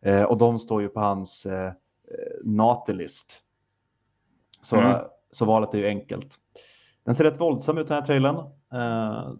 [0.03, 1.73] eh, och de står ju på hans eh,
[2.45, 3.43] natilist.
[4.63, 5.01] Så, Mm.
[5.31, 6.35] så valet är ju enkelt.
[7.05, 8.37] Den ser rätt våldsam ut den här trailern.
[8.73, 9.31] Eh,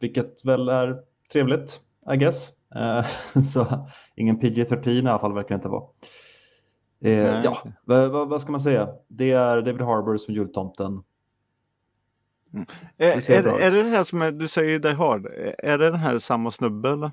[0.00, 1.80] vilket väl är trevligt,
[2.12, 2.50] I guess.
[2.76, 3.06] Eh,
[3.42, 5.84] så ingen PG-13 i alla fall verkar det inte vara.
[7.00, 8.88] Eh, Nej, ja, vad, vad, vad ska man säga?
[9.08, 11.02] Det är David Harbour som jultomten.
[12.96, 13.74] Är, ser är, bra är ut.
[13.74, 15.26] det det här som är, du säger Die Hard?
[15.58, 17.10] Är det den här samma snubbe eller?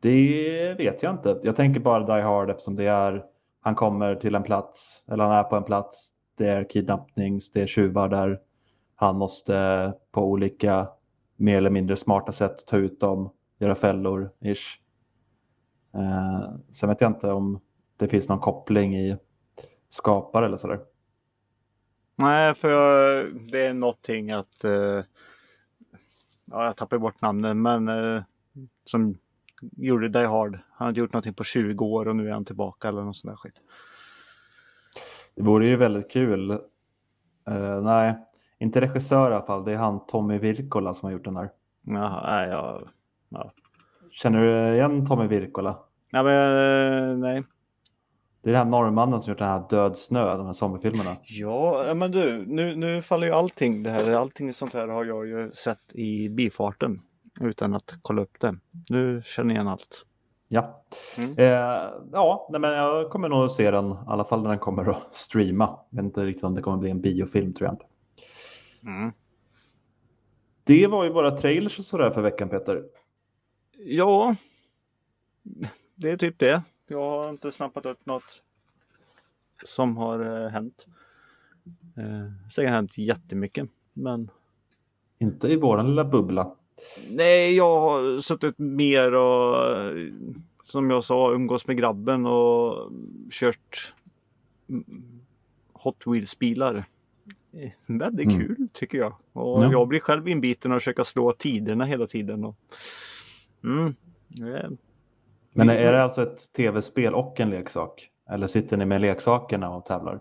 [0.00, 1.40] Det vet jag inte.
[1.42, 3.24] Jag tänker bara Die Hard eftersom det är
[3.64, 6.10] han kommer till en plats, eller han är på en plats.
[6.38, 8.40] Det är kidnappnings, det är tjuvar där.
[8.96, 10.88] Han måste på olika
[11.36, 14.80] mer eller mindre smarta sätt ta ut dem, göra fällor, ish.
[15.94, 17.60] Eh, sen vet jag inte om
[17.96, 19.16] det finns någon koppling i
[19.90, 20.80] skapare eller sådär.
[22.16, 24.64] Nej, för jag, det är någonting att...
[24.64, 25.02] Eh,
[26.44, 28.22] ja, jag tappar bort namnen, men eh,
[28.84, 29.18] som
[29.60, 30.58] gjorde Die Hard.
[30.70, 33.32] Han hade gjort någonting på 20 år och nu är han tillbaka eller något sånt
[33.32, 33.60] där skit.
[35.34, 36.50] Det vore ju väldigt kul.
[36.50, 38.14] Eh, nej,
[38.58, 39.64] inte regissör i alla fall.
[39.64, 41.50] Det är han Tommy Virkola som har gjort den här.
[41.82, 42.88] Jaha, nej, jag...
[43.34, 43.52] Ja.
[44.10, 45.78] Känner du igen Tommy Virkola?
[46.12, 47.42] Nej, men, eh, nej.
[48.42, 51.16] Det är den här norrmannen som gjort den här Död snö, de här zombiefilmerna.
[51.22, 54.10] Ja, ja, men du, nu, nu faller ju allting det här.
[54.10, 57.00] Allting sånt här har jag ju sett i bifarten
[57.40, 58.56] utan att kolla upp det.
[58.88, 60.04] Nu känner jag igen allt.
[60.48, 60.84] Ja,
[61.18, 61.34] Mm.
[61.38, 64.90] eh, ja nej, men jag kommer nog se den, i alla fall när den kommer
[64.90, 65.78] att streama.
[65.90, 67.86] Jag vet inte riktigt om det kommer bli en biofilm, tror jag inte.
[68.86, 69.12] Mm.
[70.64, 72.82] Det var ju våra trailers och sådär för veckan, Peter.
[73.78, 74.36] Ja,
[75.94, 76.62] det är typ det.
[76.86, 78.42] Jag har inte snappat upp något
[79.64, 80.86] som har eh, hänt.
[81.96, 84.30] Eh, säkert hänt jättemycket, men
[85.18, 86.54] Inte i våran lilla bubbla.
[87.10, 90.12] nej, jag har suttit mer och eh,
[90.62, 92.92] som jag sa umgås med grabben och
[93.30, 93.94] kört
[95.72, 96.84] Hot Wheels bilar.
[97.52, 98.38] Eh, Väldigt Mm.
[98.46, 99.14] kul tycker jag.
[99.32, 99.72] Och Ja.
[99.72, 102.44] jag blir själv inbiten att försöka slå tiderna hela tiden.
[102.44, 102.56] Och...
[103.64, 103.94] Mm.
[105.52, 108.10] Men är det alltså ett tv-spel och en leksak?
[108.30, 110.20] Eller sitter ni med leksakerna och tävlar?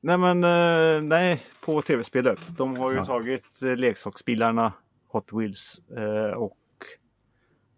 [0.00, 2.40] Nej men eh, nej, på tv-spelet.
[2.56, 3.04] De har ju Ja.
[3.04, 4.72] tagit eh, leksaksbilarna
[5.08, 6.56] Hot Wheels eh, och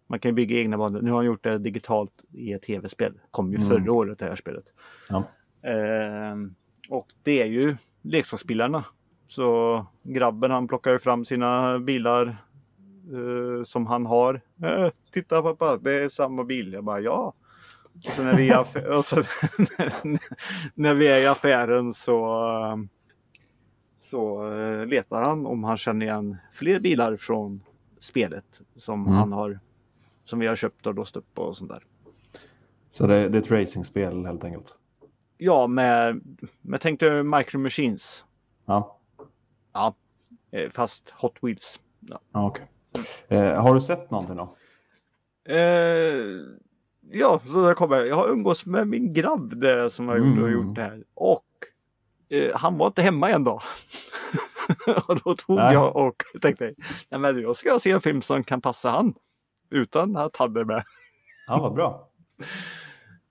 [0.07, 1.01] man kan bygga egna banor.
[1.01, 3.13] Nu har han gjort det digitalt i ett tv-spel.
[3.31, 3.69] Kom ju Mm.
[3.69, 4.65] förra året det här spelet.
[5.09, 5.23] Ja.
[5.69, 6.35] Eh,
[6.89, 8.85] och det är ju leksaksbilarna.
[9.27, 12.37] Så grabben han plockar ju fram sina bilar
[13.65, 14.41] som han har.
[14.63, 16.73] Eh, titta pappa, det är samma bil.
[16.73, 17.33] Jag bara ja.
[18.07, 19.15] Och så när vi är, i aff- och så,
[20.73, 22.77] när vi är i affären så, eh,
[24.01, 27.63] så eh, letar han om han känner igen fler bilar från
[27.99, 29.13] spelet som Mm.
[29.13, 29.59] han har
[30.23, 31.83] som vi har köpt och låst upp och sånt där.
[32.89, 34.77] Så det, det är ett racingspel helt enkelt?
[35.37, 36.21] Ja, med,
[36.61, 38.25] med tänk dig Micro Machines.
[38.65, 38.99] Ja,
[39.73, 39.95] Ja,
[40.71, 41.79] fast Hot Wheels.
[41.99, 42.19] Ja.
[42.33, 42.65] ja okej.
[43.27, 44.55] Eh, har du sett någonting då?
[45.53, 46.15] Eh,
[47.11, 48.07] ja, så där kommer jag.
[48.07, 50.51] Jag har umgås med min grabb det som har gjort, Mm.
[50.51, 51.03] gjort det här.
[51.13, 51.45] Och
[52.29, 53.61] eh, han var inte hemma en dag.
[55.07, 55.73] och då tog Nej.
[55.73, 56.73] jag och tänkte,
[57.09, 59.13] nej men jag ska se en film som kan passa han.
[59.69, 60.83] Utan att han är med.
[61.47, 62.09] Ja, vad bra.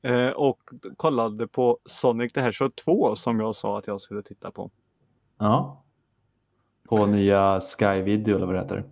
[0.05, 0.59] Eh, och
[0.97, 4.71] kollade på Sonic the Hedgehog 2 som jag sa att jag skulle titta på.
[5.39, 5.85] Ja.
[6.89, 8.85] På nya Sky Video eller vad det heter.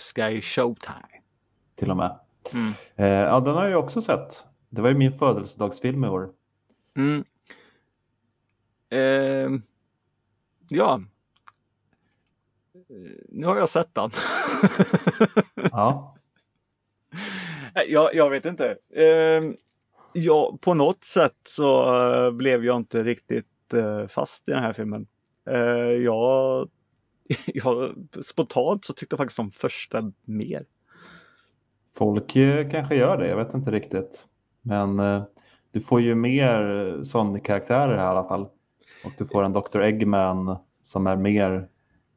[0.00, 1.22] Sky Showtime.
[1.74, 2.18] Till och med.
[2.52, 2.72] Mm.
[2.96, 4.46] Eh, ja, den har jag också sett.
[4.68, 6.30] Det var ju min födelsedagsfilm i år.
[6.96, 7.24] Mm.
[8.90, 9.60] Eh,
[10.68, 11.00] ja.
[13.28, 14.10] Nu har jag sett den.
[15.72, 16.16] Ja.
[17.88, 18.76] jag, jag vet inte.
[18.94, 19.42] Eh,
[20.12, 24.72] ja, på något sätt så eh, blev jag inte riktigt eh, fast i den här
[24.72, 25.06] filmen.
[25.50, 25.58] Eh,
[26.04, 26.68] jag,
[27.46, 30.64] jag, spontant så tyckte jag faktiskt om första mer.
[31.94, 34.26] Folk eh, kanske gör det, jag vet inte riktigt.
[34.62, 35.22] Men eh,
[35.70, 38.48] du får ju mer Sonic-karaktärer här i alla fall.
[39.04, 39.80] Och du får en Dr.
[39.80, 41.68] Eggman som är mer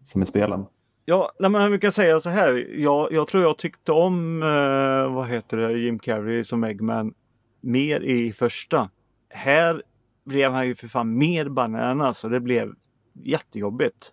[0.03, 0.65] som i spelen.
[1.05, 2.67] Ja, nej, men vi kan säga så här.
[2.75, 7.13] Jag, jag tror jag tyckte om, eh, vad heter det, Jim Carrey som Eggman
[7.61, 8.89] mer i första.
[9.29, 9.83] Här
[10.25, 12.73] blev han ju för fan mer bananas så det blev
[13.13, 14.11] jättejobbigt.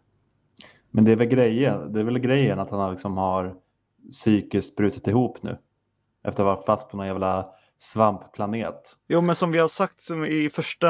[0.90, 3.54] Men det är väl grejen, det är väl grejen att han liksom har
[4.10, 5.58] psykiskt brutit ihop nu.
[6.22, 7.46] Efter att ha varit fast på någon jävla
[7.78, 8.96] svampplanet.
[9.08, 10.88] Jo, men som vi har sagt som i första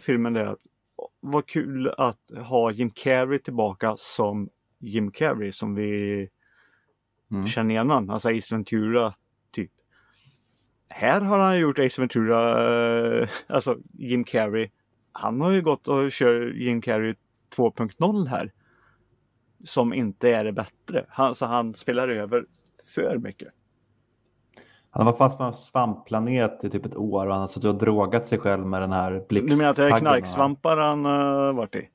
[0.00, 0.58] filmen det att
[1.20, 6.28] vad kul att ha Jim Carrey tillbaka som Jim Carrey som vi
[7.32, 7.46] Mm.
[7.46, 8.10] känner igen han.
[8.10, 9.14] Alltså Ace Ventura
[9.50, 9.70] typ.
[10.88, 14.70] Här har han gjort Ace Ventura, eh, alltså Jim Carrey.
[15.12, 17.14] Han har ju gått och kör Jim Carrey
[17.56, 18.52] 2.0 här.
[19.64, 21.06] Som inte är det bättre.
[21.08, 22.46] Han, så han spelar över
[22.84, 23.48] för mycket.
[24.90, 27.74] Han varit fast på en svampplanet i typ ett år och han har suttit och
[27.74, 29.58] drogat sig själv med den här Du blixttaggen.
[29.58, 31.88] menar att det är knarksvampar han uh, varit i?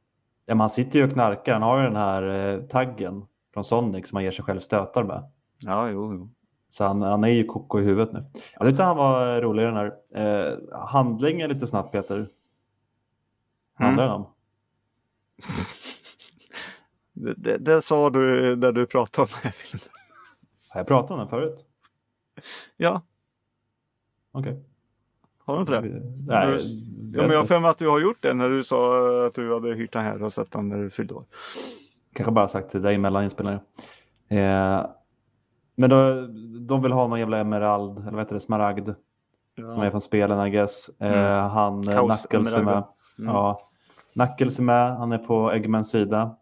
[0.45, 1.53] Ja, men han sitter ju och knarkar.
[1.53, 5.03] Han har ju den här eh, taggen från Sonic som han ger sig själv stötar
[5.03, 5.31] med.
[5.59, 6.29] Ja, jo, jo.
[6.69, 8.25] Så han, han är ju koko i huvudet nu.
[8.53, 9.93] Jag tyckte han var rolig den här.
[10.15, 10.53] Eh,
[10.87, 12.29] handlingen lite snabbt Peter.
[13.73, 14.27] Handlar den om?
[17.37, 19.87] Det, det, sa du när du pratade om den här filmen.
[20.69, 21.65] Har jag pratat om den förut?
[22.77, 23.01] Ja,
[24.31, 24.63] Okej.
[25.45, 25.81] har du inte det?
[26.27, 26.57] Nej,
[27.13, 29.33] Ja, men jag har för mig att du har gjort det när du sa att
[29.35, 31.23] du hade hyrt den här och sett den när du fyllde år.
[32.13, 33.61] Kanske bara sagt till dig mellan inspelningar.
[34.27, 34.85] Eh,
[35.75, 36.27] men då,
[36.67, 38.89] de vill ha någon jävla emerald, eller vad heter det, smaragd.
[39.73, 40.89] Som är från spelen I guess.
[40.99, 41.49] Eh, Mm.
[41.49, 42.83] Han, eh, Kaos Knuckles är med.
[43.19, 43.33] Mm.
[43.33, 43.69] Ja,
[44.13, 46.35] Knuckles är med, han är på Eggmans sida.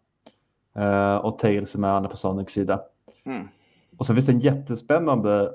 [0.76, 2.82] Eh, och Tails han är på Sonics sida.
[3.24, 3.48] Mm.
[3.96, 5.52] Och så finns det en jättespännande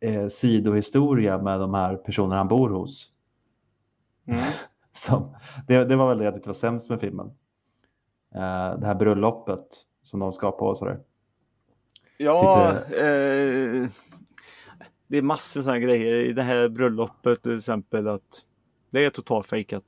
[0.00, 3.10] eh, sidohistoria med de här personerna han bor hos.
[4.26, 4.44] Mm.
[4.92, 5.36] Som,
[5.66, 7.26] det, det var väl det jag tyckte var sämst med filmen.
[8.34, 9.66] Eh, det här bröllopet
[10.02, 11.00] som de ska på och sådär.
[12.18, 13.88] Ja, eh,
[15.06, 18.44] det är massor sådana grejer i det här bröllopet till exempel att
[18.90, 19.84] det är totalt fejkat.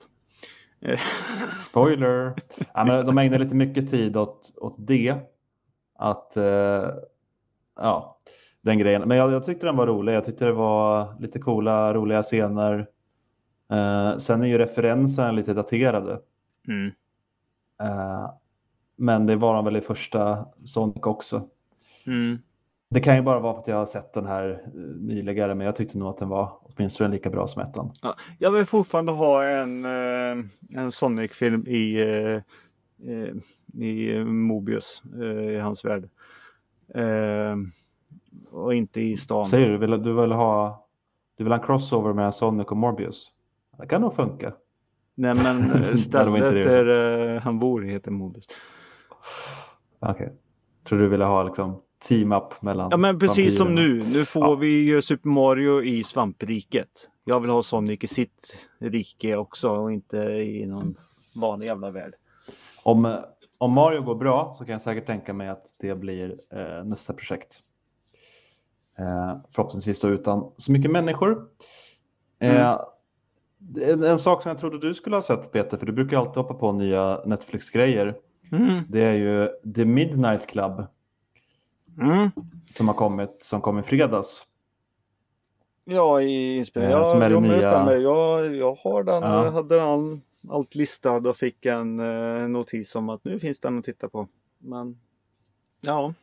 [1.51, 2.35] Spoiler!
[2.75, 5.17] ja, men de ägnar lite mycket tid åt, åt det.
[5.99, 6.91] Att, eh,
[7.77, 8.19] ja,
[8.61, 9.03] den grejen.
[9.09, 10.15] Men jag, jag tyckte den var rolig.
[10.15, 12.89] Jag tyckte det var lite coola, roliga scener.
[13.71, 16.21] Eh, sen är ju referenserna lite daterade.
[16.69, 16.93] mm.
[17.83, 18.31] Eh,
[18.97, 21.49] men det var de väl i första Sonic också.
[22.07, 22.39] Mm.
[22.89, 25.65] Det kan ju bara vara för att jag har sett den här eh, nyligare, men
[25.65, 27.93] jag tyckte nog att den var åtminstone lika bra som ettan.
[28.03, 32.01] Ja, jag vill fortfarande ha en, eh, en Sonic-film i,
[32.99, 35.03] eh, i Mobius,
[35.51, 36.09] i hans värld.
[38.51, 39.47] Och inte i stan.
[39.47, 40.87] Säger du, vill, du vill ha
[41.37, 43.33] du vill ha en crossover med Sonic och Morbius?
[43.79, 44.53] Det kan nog funka.
[45.15, 48.47] Nej men stället där han bor heter Mobius.
[49.99, 50.33] Okej.
[50.85, 54.05] Tror du ville ha liksom team-up mellan Ja men precis som vampyrerna?
[54.05, 54.11] nu.
[54.19, 54.55] Nu får Ja.
[54.55, 56.89] vi ju Super Mario i svampriket.
[57.25, 60.97] Jag vill ha Sonic i sitt rike också och inte i någon
[61.35, 62.15] vanlig jävla värld.
[62.83, 63.17] Om,
[63.59, 67.13] om Mario går bra så kan jag säkert tänka mig att det blir eh, nästa
[67.13, 67.61] projekt.
[68.99, 71.49] Eh, förhoppningsvis då utan så mycket människor.
[72.39, 72.79] Eh,
[73.83, 76.37] en, en sak som jag trodde du skulle ha sett Peter, för du brukar alltid
[76.37, 78.15] hoppa på nya Netflix-grejer.
[78.53, 78.83] Mm.
[78.89, 80.85] Det är ju The Midnight Club
[82.01, 82.31] Mm.
[82.71, 84.47] som har kommit, som kom i fredags.
[85.85, 86.99] Ja, i inspelningen.
[86.99, 87.97] Eh, Ja, som är det jo, nya- stämmer.
[87.97, 89.51] Jag, jag har den, Ja.
[89.51, 93.85] hade den allt listad och fick en eh, notis om att nu finns den att
[93.85, 94.29] titta på.
[94.59, 94.99] Men
[95.81, 96.15] ja.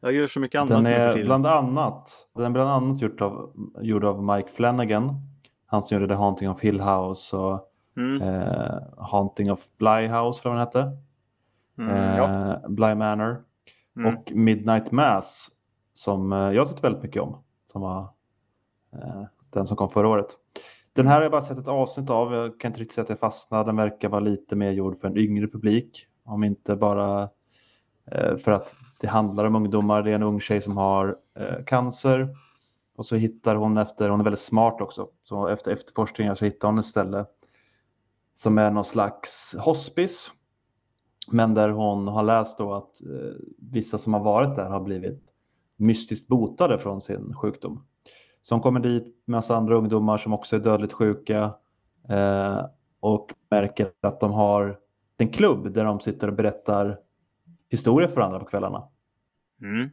[0.00, 3.52] Jag gör så mycket annat Den är bland annat, den är bland annat gjort av,
[3.80, 5.14] gjord av Mike Flanagan.
[5.66, 8.22] Han som gjorde The Haunting of Hill House och Mm.
[8.22, 10.96] eh, Haunting of Bly House, vad den hette.
[11.78, 12.50] Mm, ja.
[12.52, 13.44] Eh, Bly Manor.
[13.96, 14.14] Mm.
[14.14, 15.50] Och Midnight Mass
[15.92, 17.44] som eh, jag tyckte väldigt mycket om.
[17.72, 18.00] Som var
[18.92, 20.26] eh, den som kom förra året.
[20.92, 22.32] Den här har jag bara sett ett avsnitt av.
[22.34, 23.64] Jag kan inte riktigt säga att jag fastnade.
[23.64, 26.06] Den verkar vara lite mer gjord för en yngre publik.
[26.24, 27.28] Om inte bara
[28.10, 30.02] eh, för att det handlar om ungdomar.
[30.02, 32.28] Det är en ung tjej som har eh, cancer.
[32.96, 36.68] Och så hittar hon efter, hon är väldigt smart också, så efter efterforskningar så hittar
[36.68, 37.26] hon ett ställe
[38.34, 40.32] som är någon slags hospice.
[41.30, 45.22] Men där hon har läst då att eh, vissa som har varit där har blivit
[45.76, 47.84] mystiskt botade från sin sjukdom.
[48.42, 51.54] Så hon kommer dit med massa andra ungdomar som också är dödligt sjuka
[52.08, 52.66] eh,
[53.00, 54.78] och märker att de har
[55.16, 56.98] en klubb där de sitter och berättar
[57.70, 58.88] historier för varandra på kvällarna.
[59.62, 59.90] Mm.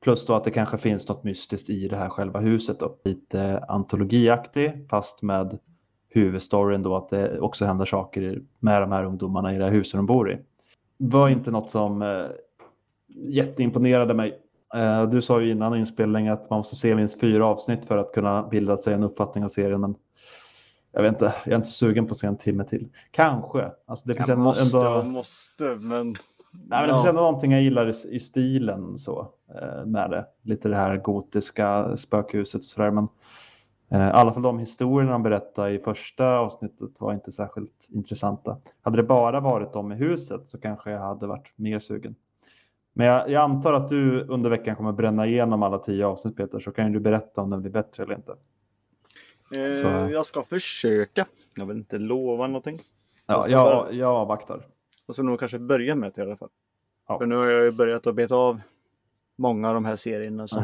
[0.00, 2.80] Plus då att det kanske finns något mystiskt i det här själva huset.
[2.80, 2.98] Då.
[3.04, 5.58] Lite antologiaktig fast med
[6.08, 9.98] huvudstoryn då att det också händer saker med de här ungdomarna i det här huset
[9.98, 10.38] de bor i.
[10.96, 12.26] Var inte något som eh,
[13.08, 14.38] jätteimponerade mig.
[14.74, 18.12] Eh, du sa ju innan inspelningen att man måste se minst fyra avsnitt för att
[18.12, 19.80] kunna bilda sig en uppfattning av serien.
[19.80, 19.94] Men
[20.92, 22.88] jag vet inte, jag är inte sugen på att se en timme till.
[23.10, 23.70] Kanske.
[23.86, 24.98] Alltså det finns Jag måste ändå...
[24.98, 26.14] och måste, men...
[26.52, 29.28] Nej, men det finns ändå någonting jag gillar i, i stilen så
[29.62, 30.26] eh, med det.
[30.42, 32.90] Lite det här gotiska spökhuset och sådär.
[32.90, 33.08] Men
[33.90, 38.58] i alla fall de historierna de berättade i första avsnittet var inte särskilt intressanta.
[38.82, 42.14] Hade det bara varit de i huset så kanske jag hade varit mer sugen.
[42.92, 46.60] Men jag, jag antar att du under veckan kommer bränna igenom alla tio avsnitt Peter,
[46.60, 48.32] så kan du berätta om den blir bättre eller inte.
[49.56, 51.26] Eh, Så- Jag ska försöka.
[51.56, 52.80] Jag vill inte lova någonting.
[53.26, 54.66] Ja, jag, jag avvaktar.
[55.06, 56.48] Jag ska nog kanske börja med det i alla fall.
[57.08, 57.18] Ja.
[57.18, 58.60] För nu har jag ju börjat att beta av
[59.36, 60.62] många av de här serierna som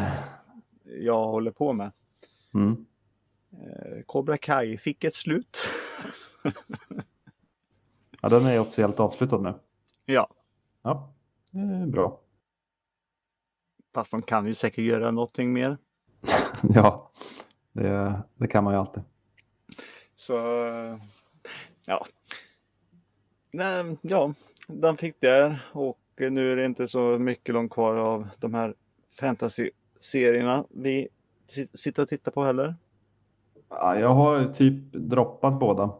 [0.85, 1.91] jag håller på med.
[2.55, 2.87] Mm.
[3.61, 5.59] Eh, Cobra Kai fick ett slut.
[8.21, 9.55] Ja, den är officiellt avslutad nu.
[10.05, 10.29] ja,
[10.83, 11.12] Ja,
[11.53, 12.21] är bra.
[13.95, 15.79] fast de kan ju säkert göra någonting mer.
[16.75, 17.11] Ja,
[17.73, 19.03] det, det kan man ju alltid.
[20.17, 20.97] Så eh,
[21.87, 22.07] ja.
[23.51, 24.35] Nej, ja,
[24.67, 28.75] den fick det och nu är det inte så mycket långt kvar av de här
[29.21, 31.09] fantasy-serierna vi
[31.47, 32.75] si- sitter och tittar på heller.
[33.81, 35.91] Ja, jag har typ droppat båda.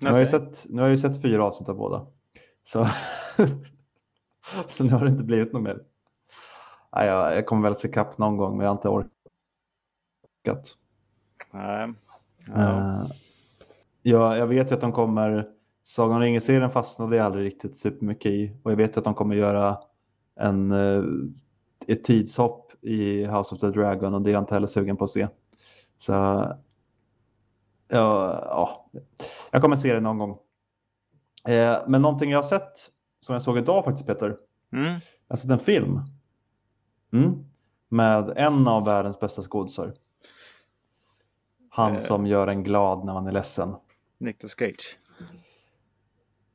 [0.00, 2.06] Nu har, jag sett, nu har jag ju sett fyra avsnitt av båda.
[2.64, 2.88] Så,
[4.68, 5.80] så nu har det inte blivit något mer.
[6.90, 8.88] Ja, jag, jag kommer väl se kapp någon gång, men jag har inte
[10.44, 10.76] orkat.
[11.50, 11.92] Nej.
[12.46, 12.62] Ja.
[12.62, 13.06] Eh,
[14.02, 15.48] ja, jag vet ju att de kommer,
[15.84, 18.52] Sagan om ringen-serien fastnade jag aldrig riktigt supermycket i.
[18.62, 19.78] Och jag vet att de kommer göra
[20.36, 21.02] en, eh,
[21.86, 25.04] ett tidshopp i House of the Dragon och det är jag inte heller sugen på
[25.04, 25.28] att se.
[25.98, 26.12] Så
[27.88, 28.90] ja, ja,
[29.50, 30.38] jag kommer se det någon gång.
[31.48, 34.36] Eh, men någonting jag har sett som jag såg idag faktiskt Peter.
[34.72, 34.84] Mm.
[34.84, 36.00] Jag har sett en film.
[37.12, 37.44] Mm.
[37.88, 39.94] Med en av världens bästa skådisar.
[41.70, 42.00] Han Eh.
[42.00, 43.74] som gör en glad när man är ledsen.
[44.18, 44.98] Nicolas Cage.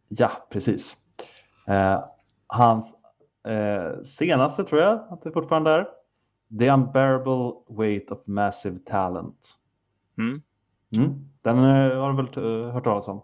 [0.08, 0.98] Ja, precis.
[1.68, 2.04] Eh,
[2.48, 2.96] hans
[3.48, 5.88] eh, senaste tror jag att det fortfarande är.
[6.60, 9.58] The unbearable weight of massive talent.
[10.18, 10.42] Mm.
[10.96, 11.30] Mm.
[11.42, 13.22] Den eh, har du väl eh, hört talas om?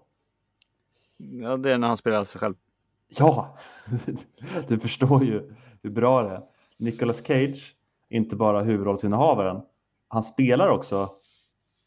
[1.18, 2.56] Ja, det är när han spelar sig själv.
[3.08, 3.58] Ja,
[4.68, 5.54] du förstår ju
[5.84, 6.42] hur bra det är.
[6.78, 7.76] Nicolas Cage,
[8.10, 9.62] inte bara huvudrollsinnehavaren,
[10.08, 11.10] han spelar också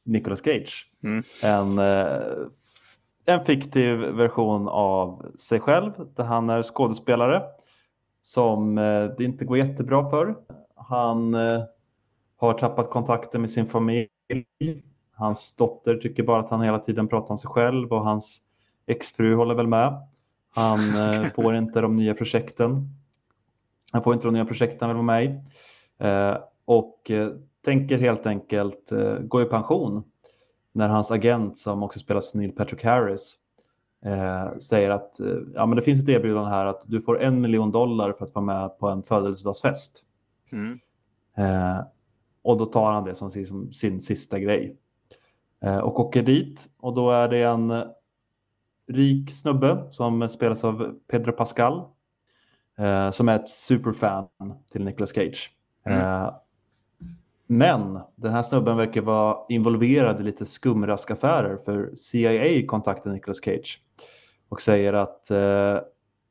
[0.05, 0.91] Nicolas Cage.
[1.03, 1.23] Mm.
[1.43, 2.23] En, eh,
[3.25, 7.43] en fiktiv version av sig själv där han är skådespelare
[8.23, 8.75] som
[9.19, 10.37] det inte går jättebra för.
[10.77, 11.35] Han
[12.37, 14.09] har tappat kontakten med sin familj.
[15.23, 18.43] Hans dotter tycker bara att han hela tiden pratar om sig själv och hans
[18.87, 20.07] exfru håller väl med.
[20.55, 22.89] Han eh, får inte de nya projekten.
[23.93, 25.41] Han får inte de nya projekten han vill vara med i.
[25.99, 27.29] Eh, och eh,
[27.65, 30.05] tänker helt enkelt gå i pension
[30.73, 33.37] när hans agent som också spelas av Neil Patrick Harris
[34.05, 35.21] eh, säger att
[35.55, 38.35] ja, men det finns ett erbjudande här att du får en miljon dollar för att
[38.35, 40.05] vara med på en födelsedagsfest.
[40.53, 40.79] Mm.
[41.37, 41.85] Eh,
[42.43, 44.77] och då tar han det som sin, som sin sista grej.
[45.63, 47.85] Eh, och åker dit och då är det en
[48.89, 51.83] rik snubbe som spelas av Pedro Pascal.
[52.79, 54.29] Eh, som är ett superfan
[54.73, 55.51] till Nicolas Cage.
[55.87, 56.31] Eh,
[57.47, 63.81] men den här snubben verkar vara involverad i lite skumraskaffärer för CIA kontaktar Nicolas Cage
[64.49, 65.31] och säger att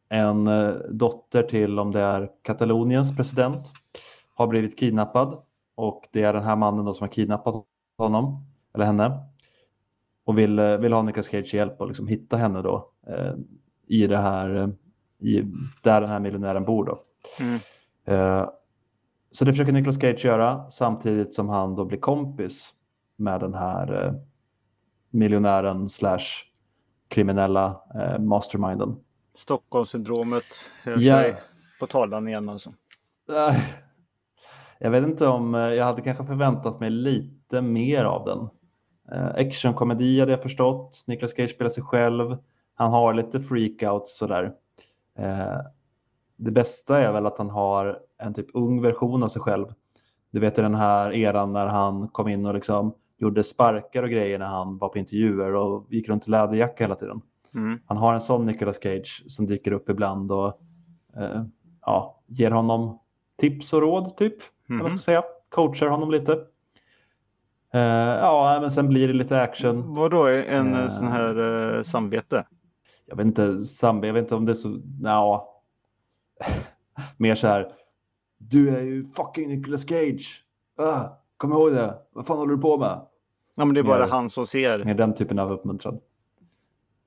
[0.10, 0.50] en
[0.90, 3.74] dotter till om det är Kataloniens president
[4.36, 5.42] har blivit kidnappad
[5.76, 7.56] och det är den här mannen som har kidnappat
[7.98, 9.20] honom eller henne
[10.26, 13.34] och vill, eh, vill ha Nicolas Cage hjälp och liksom hitta henne då eh,
[13.88, 14.70] i det här eh,
[15.28, 15.42] i,
[15.84, 17.04] där den här miljonären bor då.
[17.40, 17.60] Mm.
[18.06, 18.50] Eh,
[19.32, 22.74] så det försöker Nicolas Cage göra samtidigt som han då blir kompis
[23.16, 24.14] med den här eh,
[25.10, 26.20] miljonären slash
[27.08, 28.96] kriminella eh, masterminden.
[29.36, 30.44] Stockholmssyndromet
[30.84, 31.22] hör Ja.
[31.22, 31.36] sig
[31.80, 32.70] på talan igen alltså.
[33.50, 33.56] Äh,
[34.80, 38.50] Jag vet inte om eh, jag hade kanske förväntat mig lite mer av den.
[39.14, 41.04] Eh, Actionkomedi hade jag förstått.
[41.08, 42.38] Nicolas Cage spelar sig själv.
[42.76, 44.54] Han har lite freakouts sådär.
[45.18, 45.58] Eh,
[46.38, 49.66] Det bästa är väl att han har en typ ung version av sig själv.
[50.32, 54.10] Du vet i den här eran när han kom in och liksom gjorde sparkar och
[54.10, 57.22] grejer när han var på intervjuer och gick runt i läderjacka hela tiden.
[57.56, 57.80] Mm.
[57.86, 60.62] Han har en sån Nicolas Cage som dyker upp ibland och
[61.18, 61.44] eh,
[61.86, 63.00] ja, ger honom
[63.40, 64.36] tips och råd typ.
[64.70, 64.98] Eller vad Mhm.
[64.98, 65.24] ska säga.
[65.50, 66.40] Coachar honom lite.
[67.74, 67.82] Eh,
[68.20, 69.94] ja, men sen blir det lite action.
[69.96, 70.88] Vadå en Eh.
[70.88, 72.46] sån här eh, samvete?
[73.06, 75.54] Jag vet inte, Zambi, jag vet inte om det är så, ja.
[77.18, 77.72] Mer så här.
[78.38, 80.44] Du är ju fucking Nicolas Cage.
[80.80, 81.06] Ah,
[81.38, 81.94] kom ihåg det.
[82.14, 83.02] Vad fan håller du på med?
[83.56, 84.84] Ja men det är bara mer- han som ser.
[84.86, 86.00] Mer den typen av uppmuntran.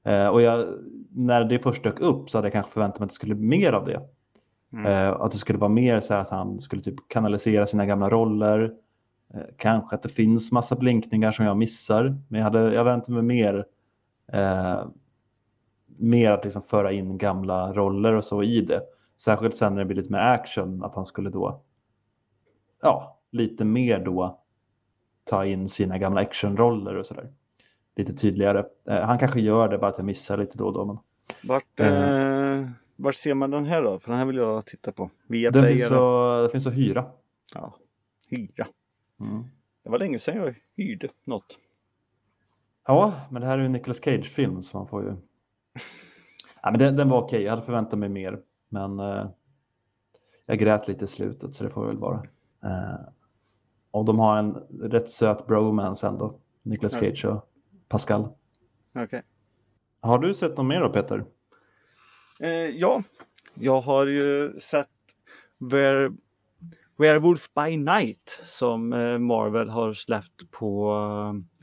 [0.05, 0.67] Eh, och jag,
[1.11, 3.47] när det först dök upp så hade jag kanske förväntat mig att det skulle bli
[3.59, 4.01] mer av det.
[4.73, 5.13] Mm.
[5.15, 8.73] Att det skulle vara mer så här att han skulle typ kanalisera sina gamla roller.
[9.35, 12.17] Eh, kanske att det finns massa blinkningar som jag missar.
[12.29, 13.67] Men jag hade jag väntade mig mer.
[14.33, 14.87] Eh,
[15.99, 18.83] mer att liksom föra in gamla roller och så i det.
[19.17, 20.85] Särskilt sen när det blir lite mer action.
[20.85, 21.63] Att han skulle då.
[22.83, 24.41] Ja, lite mer då.
[25.25, 27.33] Ta in sina gamla actionroller och sådär.
[27.97, 28.65] Lite tydligare.
[28.89, 30.85] Eh, han kanske gör det bara att jag missar lite då och då.
[30.85, 30.99] Men...
[31.49, 32.59] Vart, Eh.
[32.59, 33.99] eh, vart ser man den här då?
[33.99, 35.11] För den här vill jag titta på.
[35.29, 37.05] Via Den finns, det finns att hyra.
[37.55, 37.75] Ja,
[38.29, 38.67] hyra.
[39.21, 39.45] Mm.
[39.83, 41.59] Det var länge sedan jag hyrde något.
[42.87, 45.17] Ja, men det här är ju en Nicolas Cage-film så man får ju...
[46.63, 48.41] Ja, men den, den var okej, jag hade förväntat mig mer.
[48.69, 49.27] Men eh,
[50.47, 52.23] jag grät lite i slutet så det får väl vara.
[52.65, 53.01] Eh,
[53.91, 54.55] och de har en
[54.91, 56.39] rätt söt bromance ändå.
[56.65, 56.93] Nicolas.
[56.93, 57.49] Cage och
[57.89, 58.29] Pascal.
[58.95, 59.23] Okej.
[60.01, 61.25] Har du sett något mer då Peter?
[62.41, 63.03] Eh, ja,
[63.55, 64.89] jag har ju sett
[65.59, 66.13] Were
[66.97, 71.63] Werewolf by Night som eh, Marvel har släppt på eh,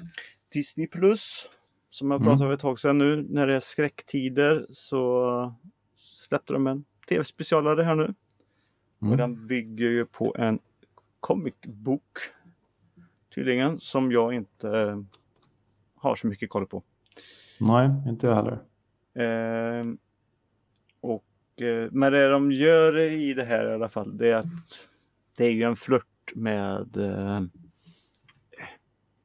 [0.53, 1.49] Disney Plus.
[1.89, 2.27] Som jag Mm.
[2.31, 3.25] pratade om ett tag sedan nu.
[3.29, 5.53] När det är skräcktider så
[5.95, 8.13] släppte de en tv-specialare här nu.
[8.99, 9.17] Och Mm.
[9.17, 10.59] den bygger ju på en
[11.19, 12.17] comic bok
[13.35, 15.01] tydligen som jag inte eh,
[15.95, 16.83] har så mycket koll på.
[17.59, 18.59] Nej, inte jag heller.
[19.13, 19.85] Eh,
[21.01, 21.23] och,
[21.91, 24.45] men det de gör i det här i alla fall det är att
[25.41, 27.41] det är ju en flört med eh,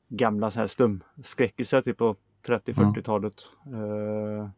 [0.08, 3.34] gamla så här stumskräckisar typ på 30-40-talet.
[3.66, 4.50] Eh,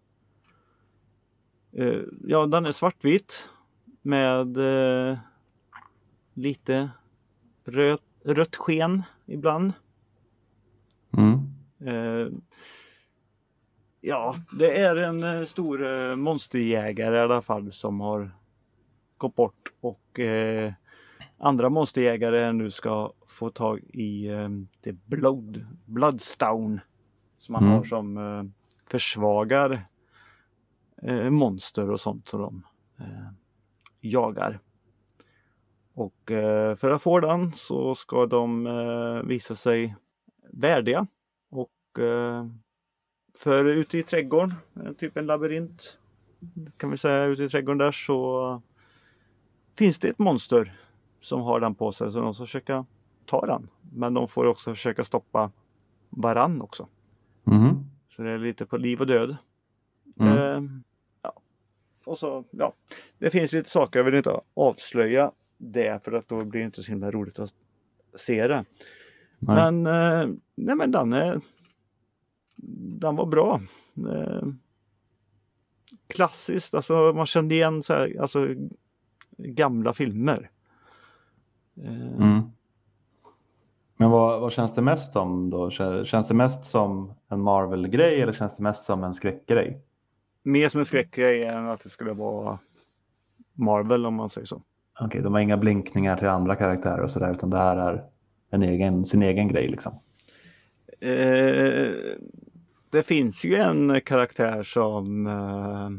[1.82, 3.48] eh, ja, den är svartvit
[4.02, 5.18] med eh,
[6.34, 6.90] lite
[7.64, 9.72] rött, rött sken ibland.
[11.16, 11.38] Mm.
[11.80, 12.32] Eh,
[14.00, 18.30] ja, det är en eh, stor eh, monsterjägare i alla fall som har
[19.16, 20.72] gått bort och eh,
[21.38, 24.48] andra monsterjägare nu ska få tag i eh,
[24.80, 26.80] det blood, Bloodstone
[27.38, 27.74] som man Mm.
[27.76, 28.44] har som eh,
[28.90, 29.86] försvagar
[31.02, 32.62] eh, monster och sånt som de
[33.04, 33.28] eh,
[34.00, 34.60] jagar.
[35.94, 39.96] Och eh, för att få den så ska de eh, visa sig
[40.52, 41.06] värdiga.
[41.50, 41.70] Och
[43.38, 44.54] för ute i trädgården,
[44.98, 45.98] typ en labyrint
[46.76, 48.62] kan vi säga ute i trädgården där så
[49.74, 50.78] finns det ett monster
[51.20, 52.86] som har den på sig så de ska försöka
[53.26, 53.68] ta den.
[53.92, 55.50] Men de får också försöka stoppa
[56.10, 56.88] varann också.
[57.44, 57.90] Mhm.
[58.08, 59.36] Så det är lite på liv och död.
[60.20, 60.32] Mm.
[60.32, 60.70] Eh,
[61.22, 61.32] ja.
[62.04, 62.72] Och så, ja.
[63.18, 66.82] Det finns lite saker, jag vill inte avslöja det för att då blir det inte
[66.82, 67.54] så himla roligt att
[68.16, 68.64] se det.
[69.38, 69.72] Nej.
[69.72, 71.40] Men, eh, nej men den är
[73.00, 73.60] Den var bra.
[73.96, 74.48] Eh,
[76.06, 78.48] klassiskt, alltså man kände igen så här, alltså
[79.38, 80.50] gamla filmer.
[81.84, 82.40] Eh, Mm.
[84.00, 85.68] Men vad, vad känns det mest som då?
[85.68, 89.80] Kä- Känns det mest som en Marvel-grej eller känns det mest som en skräckgrej?
[90.42, 92.58] Mer som en skräckgrej än att det skulle vara
[93.54, 94.62] Marvel om man säger så.
[95.00, 98.04] Okej, de har inga blinkningar till andra karaktärer och sådär utan det här är
[98.50, 99.92] en egen, sin egen grej liksom.
[101.00, 101.92] Eh,
[102.90, 105.90] det finns ju en karaktär som, eh,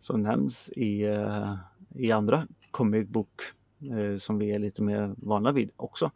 [0.00, 1.54] som nämns i, eh,
[1.94, 3.40] i andra comic book
[4.18, 6.10] som vi är lite mer vana vid också.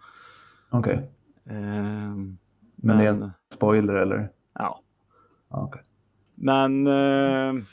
[0.70, 1.10] Okej,
[1.46, 2.38] Eh, men,
[2.74, 4.30] men, det är en spoiler eller?
[4.52, 4.80] ja.
[5.48, 5.82] Okej.
[6.34, 7.64] men eh,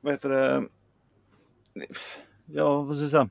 [0.00, 0.64] vad heter det?
[2.46, 3.28] Ja, vad ska jag säga?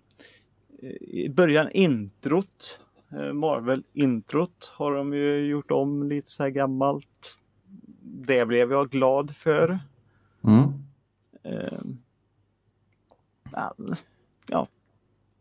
[1.02, 2.80] I början introt
[3.12, 7.38] Eh, Marvel-introt har de ju gjort om lite så här gammalt.
[8.02, 9.80] Det blev jag glad för.
[10.44, 10.64] Mm.
[11.44, 11.80] Eh,
[13.52, 13.76] ja,
[14.48, 14.68] ja,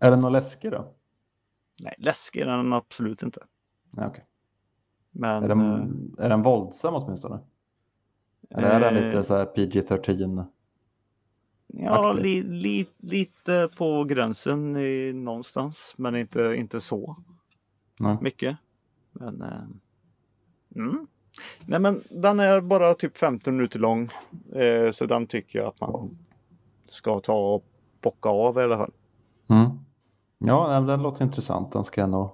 [0.06, 0.92] Är den något läskig då?
[1.80, 3.40] nej, läskig är den absolut inte.
[3.96, 4.24] Ja, okej.
[5.10, 7.38] Men Är, den, är den våldsam åtminstone?
[8.50, 10.44] Eller är den eh, lite så här PG-13?
[11.66, 17.16] Ja, li, li, lite på gränsen i, någonstans, men inte, inte så
[17.98, 18.16] Nej.
[18.20, 18.56] mycket.
[19.12, 19.62] Men, eh,
[20.76, 21.06] mm.
[21.66, 24.10] Nej, men den är bara typ 15 minuter lång,
[24.52, 26.18] eh, så den tycker jag att man
[26.86, 27.64] ska ta och
[28.00, 28.92] bocka av i alla fall.
[30.52, 30.58] Mm.
[30.58, 31.72] Ja, den låter intressant.
[31.72, 32.30] Den ska jag nog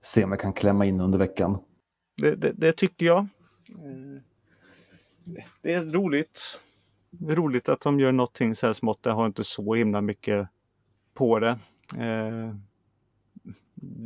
[0.00, 1.58] se om jag kan klämma in under veckan.
[2.16, 3.18] Det, det, det tycker jag.
[3.68, 4.22] Eh,
[5.62, 6.60] Det är roligt.
[7.10, 8.98] Det är roligt att de gör någonting så här smått.
[9.02, 10.48] Jag har inte så himla mycket
[11.14, 11.58] på det.
[11.98, 12.54] Eh,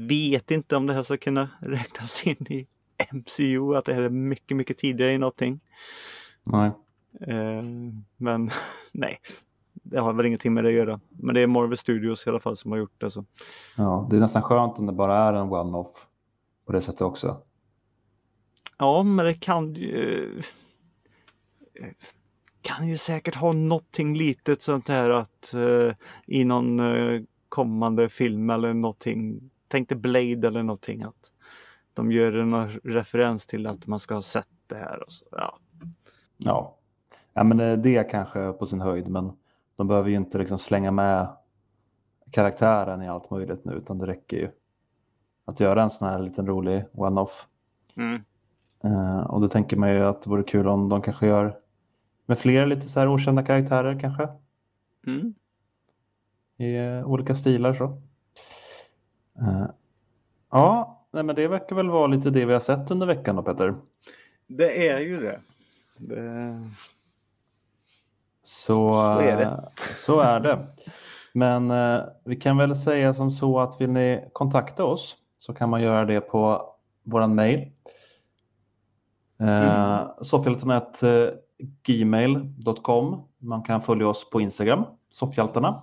[0.09, 2.67] vet inte om det här ska kunna räknas in i
[3.13, 5.61] MCU, att det här är mycket, mycket tidigare i någonting.
[6.45, 6.71] Nej.
[7.21, 7.63] Eh,
[8.17, 8.51] men
[8.93, 9.21] nej,
[9.91, 11.01] det har väl ingenting med det att göra.
[11.09, 13.11] Men det är Marvel Studios i alla fall som har gjort det.
[13.11, 13.25] Så.
[13.77, 16.07] Ja, det är nästan skönt om det bara är en one-off
[16.67, 17.39] på det sättet också.
[18.79, 20.43] Ja, men det kan ju
[22.67, 25.95] kan ju säkert ha någonting litet sånt här att eh,
[26.27, 29.51] i någon eh, kommande film eller någonting.
[29.69, 31.33] Tänk dig Blade eller någonting att
[31.95, 35.03] de gör en referens till att man ska ha sett det här.
[35.03, 35.25] Och så.
[35.31, 35.59] Ja.
[36.37, 36.77] Ja.
[37.33, 39.33] ja, men eh, det är kanske på sin höjd, men
[39.77, 41.37] de behöver ju inte liksom slänga med
[42.31, 44.51] karaktären i allt möjligt nu, utan det räcker ju
[45.45, 47.47] att göra en sån här liten rolig one-off.
[47.97, 48.23] Mm.
[48.85, 51.59] Eh, och då tänker man ju att det vore kul om de kanske gör
[52.27, 54.29] med fler lite så här okända karaktärer kanske
[55.07, 55.35] Mm.
[56.57, 57.85] i eh, olika stilar så.
[59.39, 59.67] Eh,
[60.51, 63.43] ja, nej, men det verkar väl vara lite det vi har sett under veckan då
[63.43, 63.75] Peter.
[64.47, 65.41] Det är ju det.
[65.97, 66.71] det...
[68.47, 69.43] Så, Så är det.
[69.45, 69.59] eh,
[69.97, 70.67] så är det.
[71.33, 75.71] Men eh, vi kan väl säga som så att vill ni kontakta oss så kan
[75.71, 76.63] man göra det på
[77.03, 77.73] våran mail.
[79.41, 80.83] Eh, Soffhjältarna
[81.83, 83.23] gmail.com.
[83.39, 85.83] Man kan följa oss på Instagram, Soffhjältarna.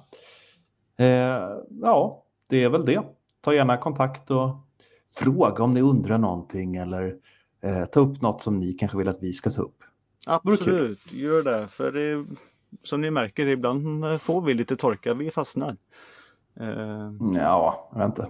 [0.98, 1.50] Eh,
[1.82, 3.02] ja, det är väl det.
[3.42, 4.50] Ta gärna kontakt och
[5.18, 7.16] fråga om ni undrar någonting eller
[7.62, 9.84] eh, ta upp något som ni kanske vill att vi ska ta upp.
[10.28, 11.68] Absolut, gör det.
[11.68, 12.26] För det,
[12.84, 15.14] som ni märker, ibland eh, får vi lite torka.
[15.14, 15.78] Vi fastnar.
[16.60, 18.28] Eh, Ja, inte.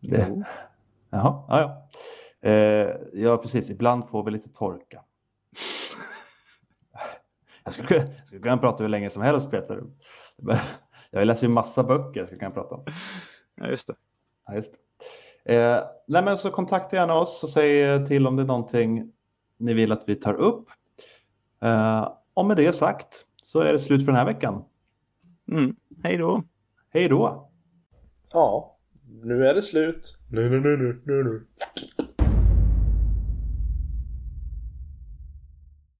[0.00, 0.42] Det- jo.
[1.10, 2.50] Jaha, ja, ja.
[2.50, 3.70] Eh, ja, precis.
[3.70, 5.02] Ibland får vi lite torka.
[7.64, 9.82] Jag skulle, kunna- jag skulle kunna prata hur länge som helst, Peter.
[11.10, 12.84] Jag läser ju massa böcker jag skulle kunna prata om.
[13.54, 13.94] Ja, just det.
[14.46, 14.72] Ja, just
[15.44, 15.54] det.
[15.56, 19.12] Eh, nej, men så kontakta gärna oss och säg till om det är någonting
[19.56, 20.68] ni vill att vi tar upp.
[21.62, 24.64] Eh, och med det sagt så är det slut för den här veckan.
[25.52, 25.76] Mm.
[26.02, 26.44] Hej då!
[26.90, 27.50] Hej då!
[28.32, 28.78] Ja,
[29.22, 30.18] nu är det slut.
[30.30, 31.46] Nu, nu, nu, nu, nu.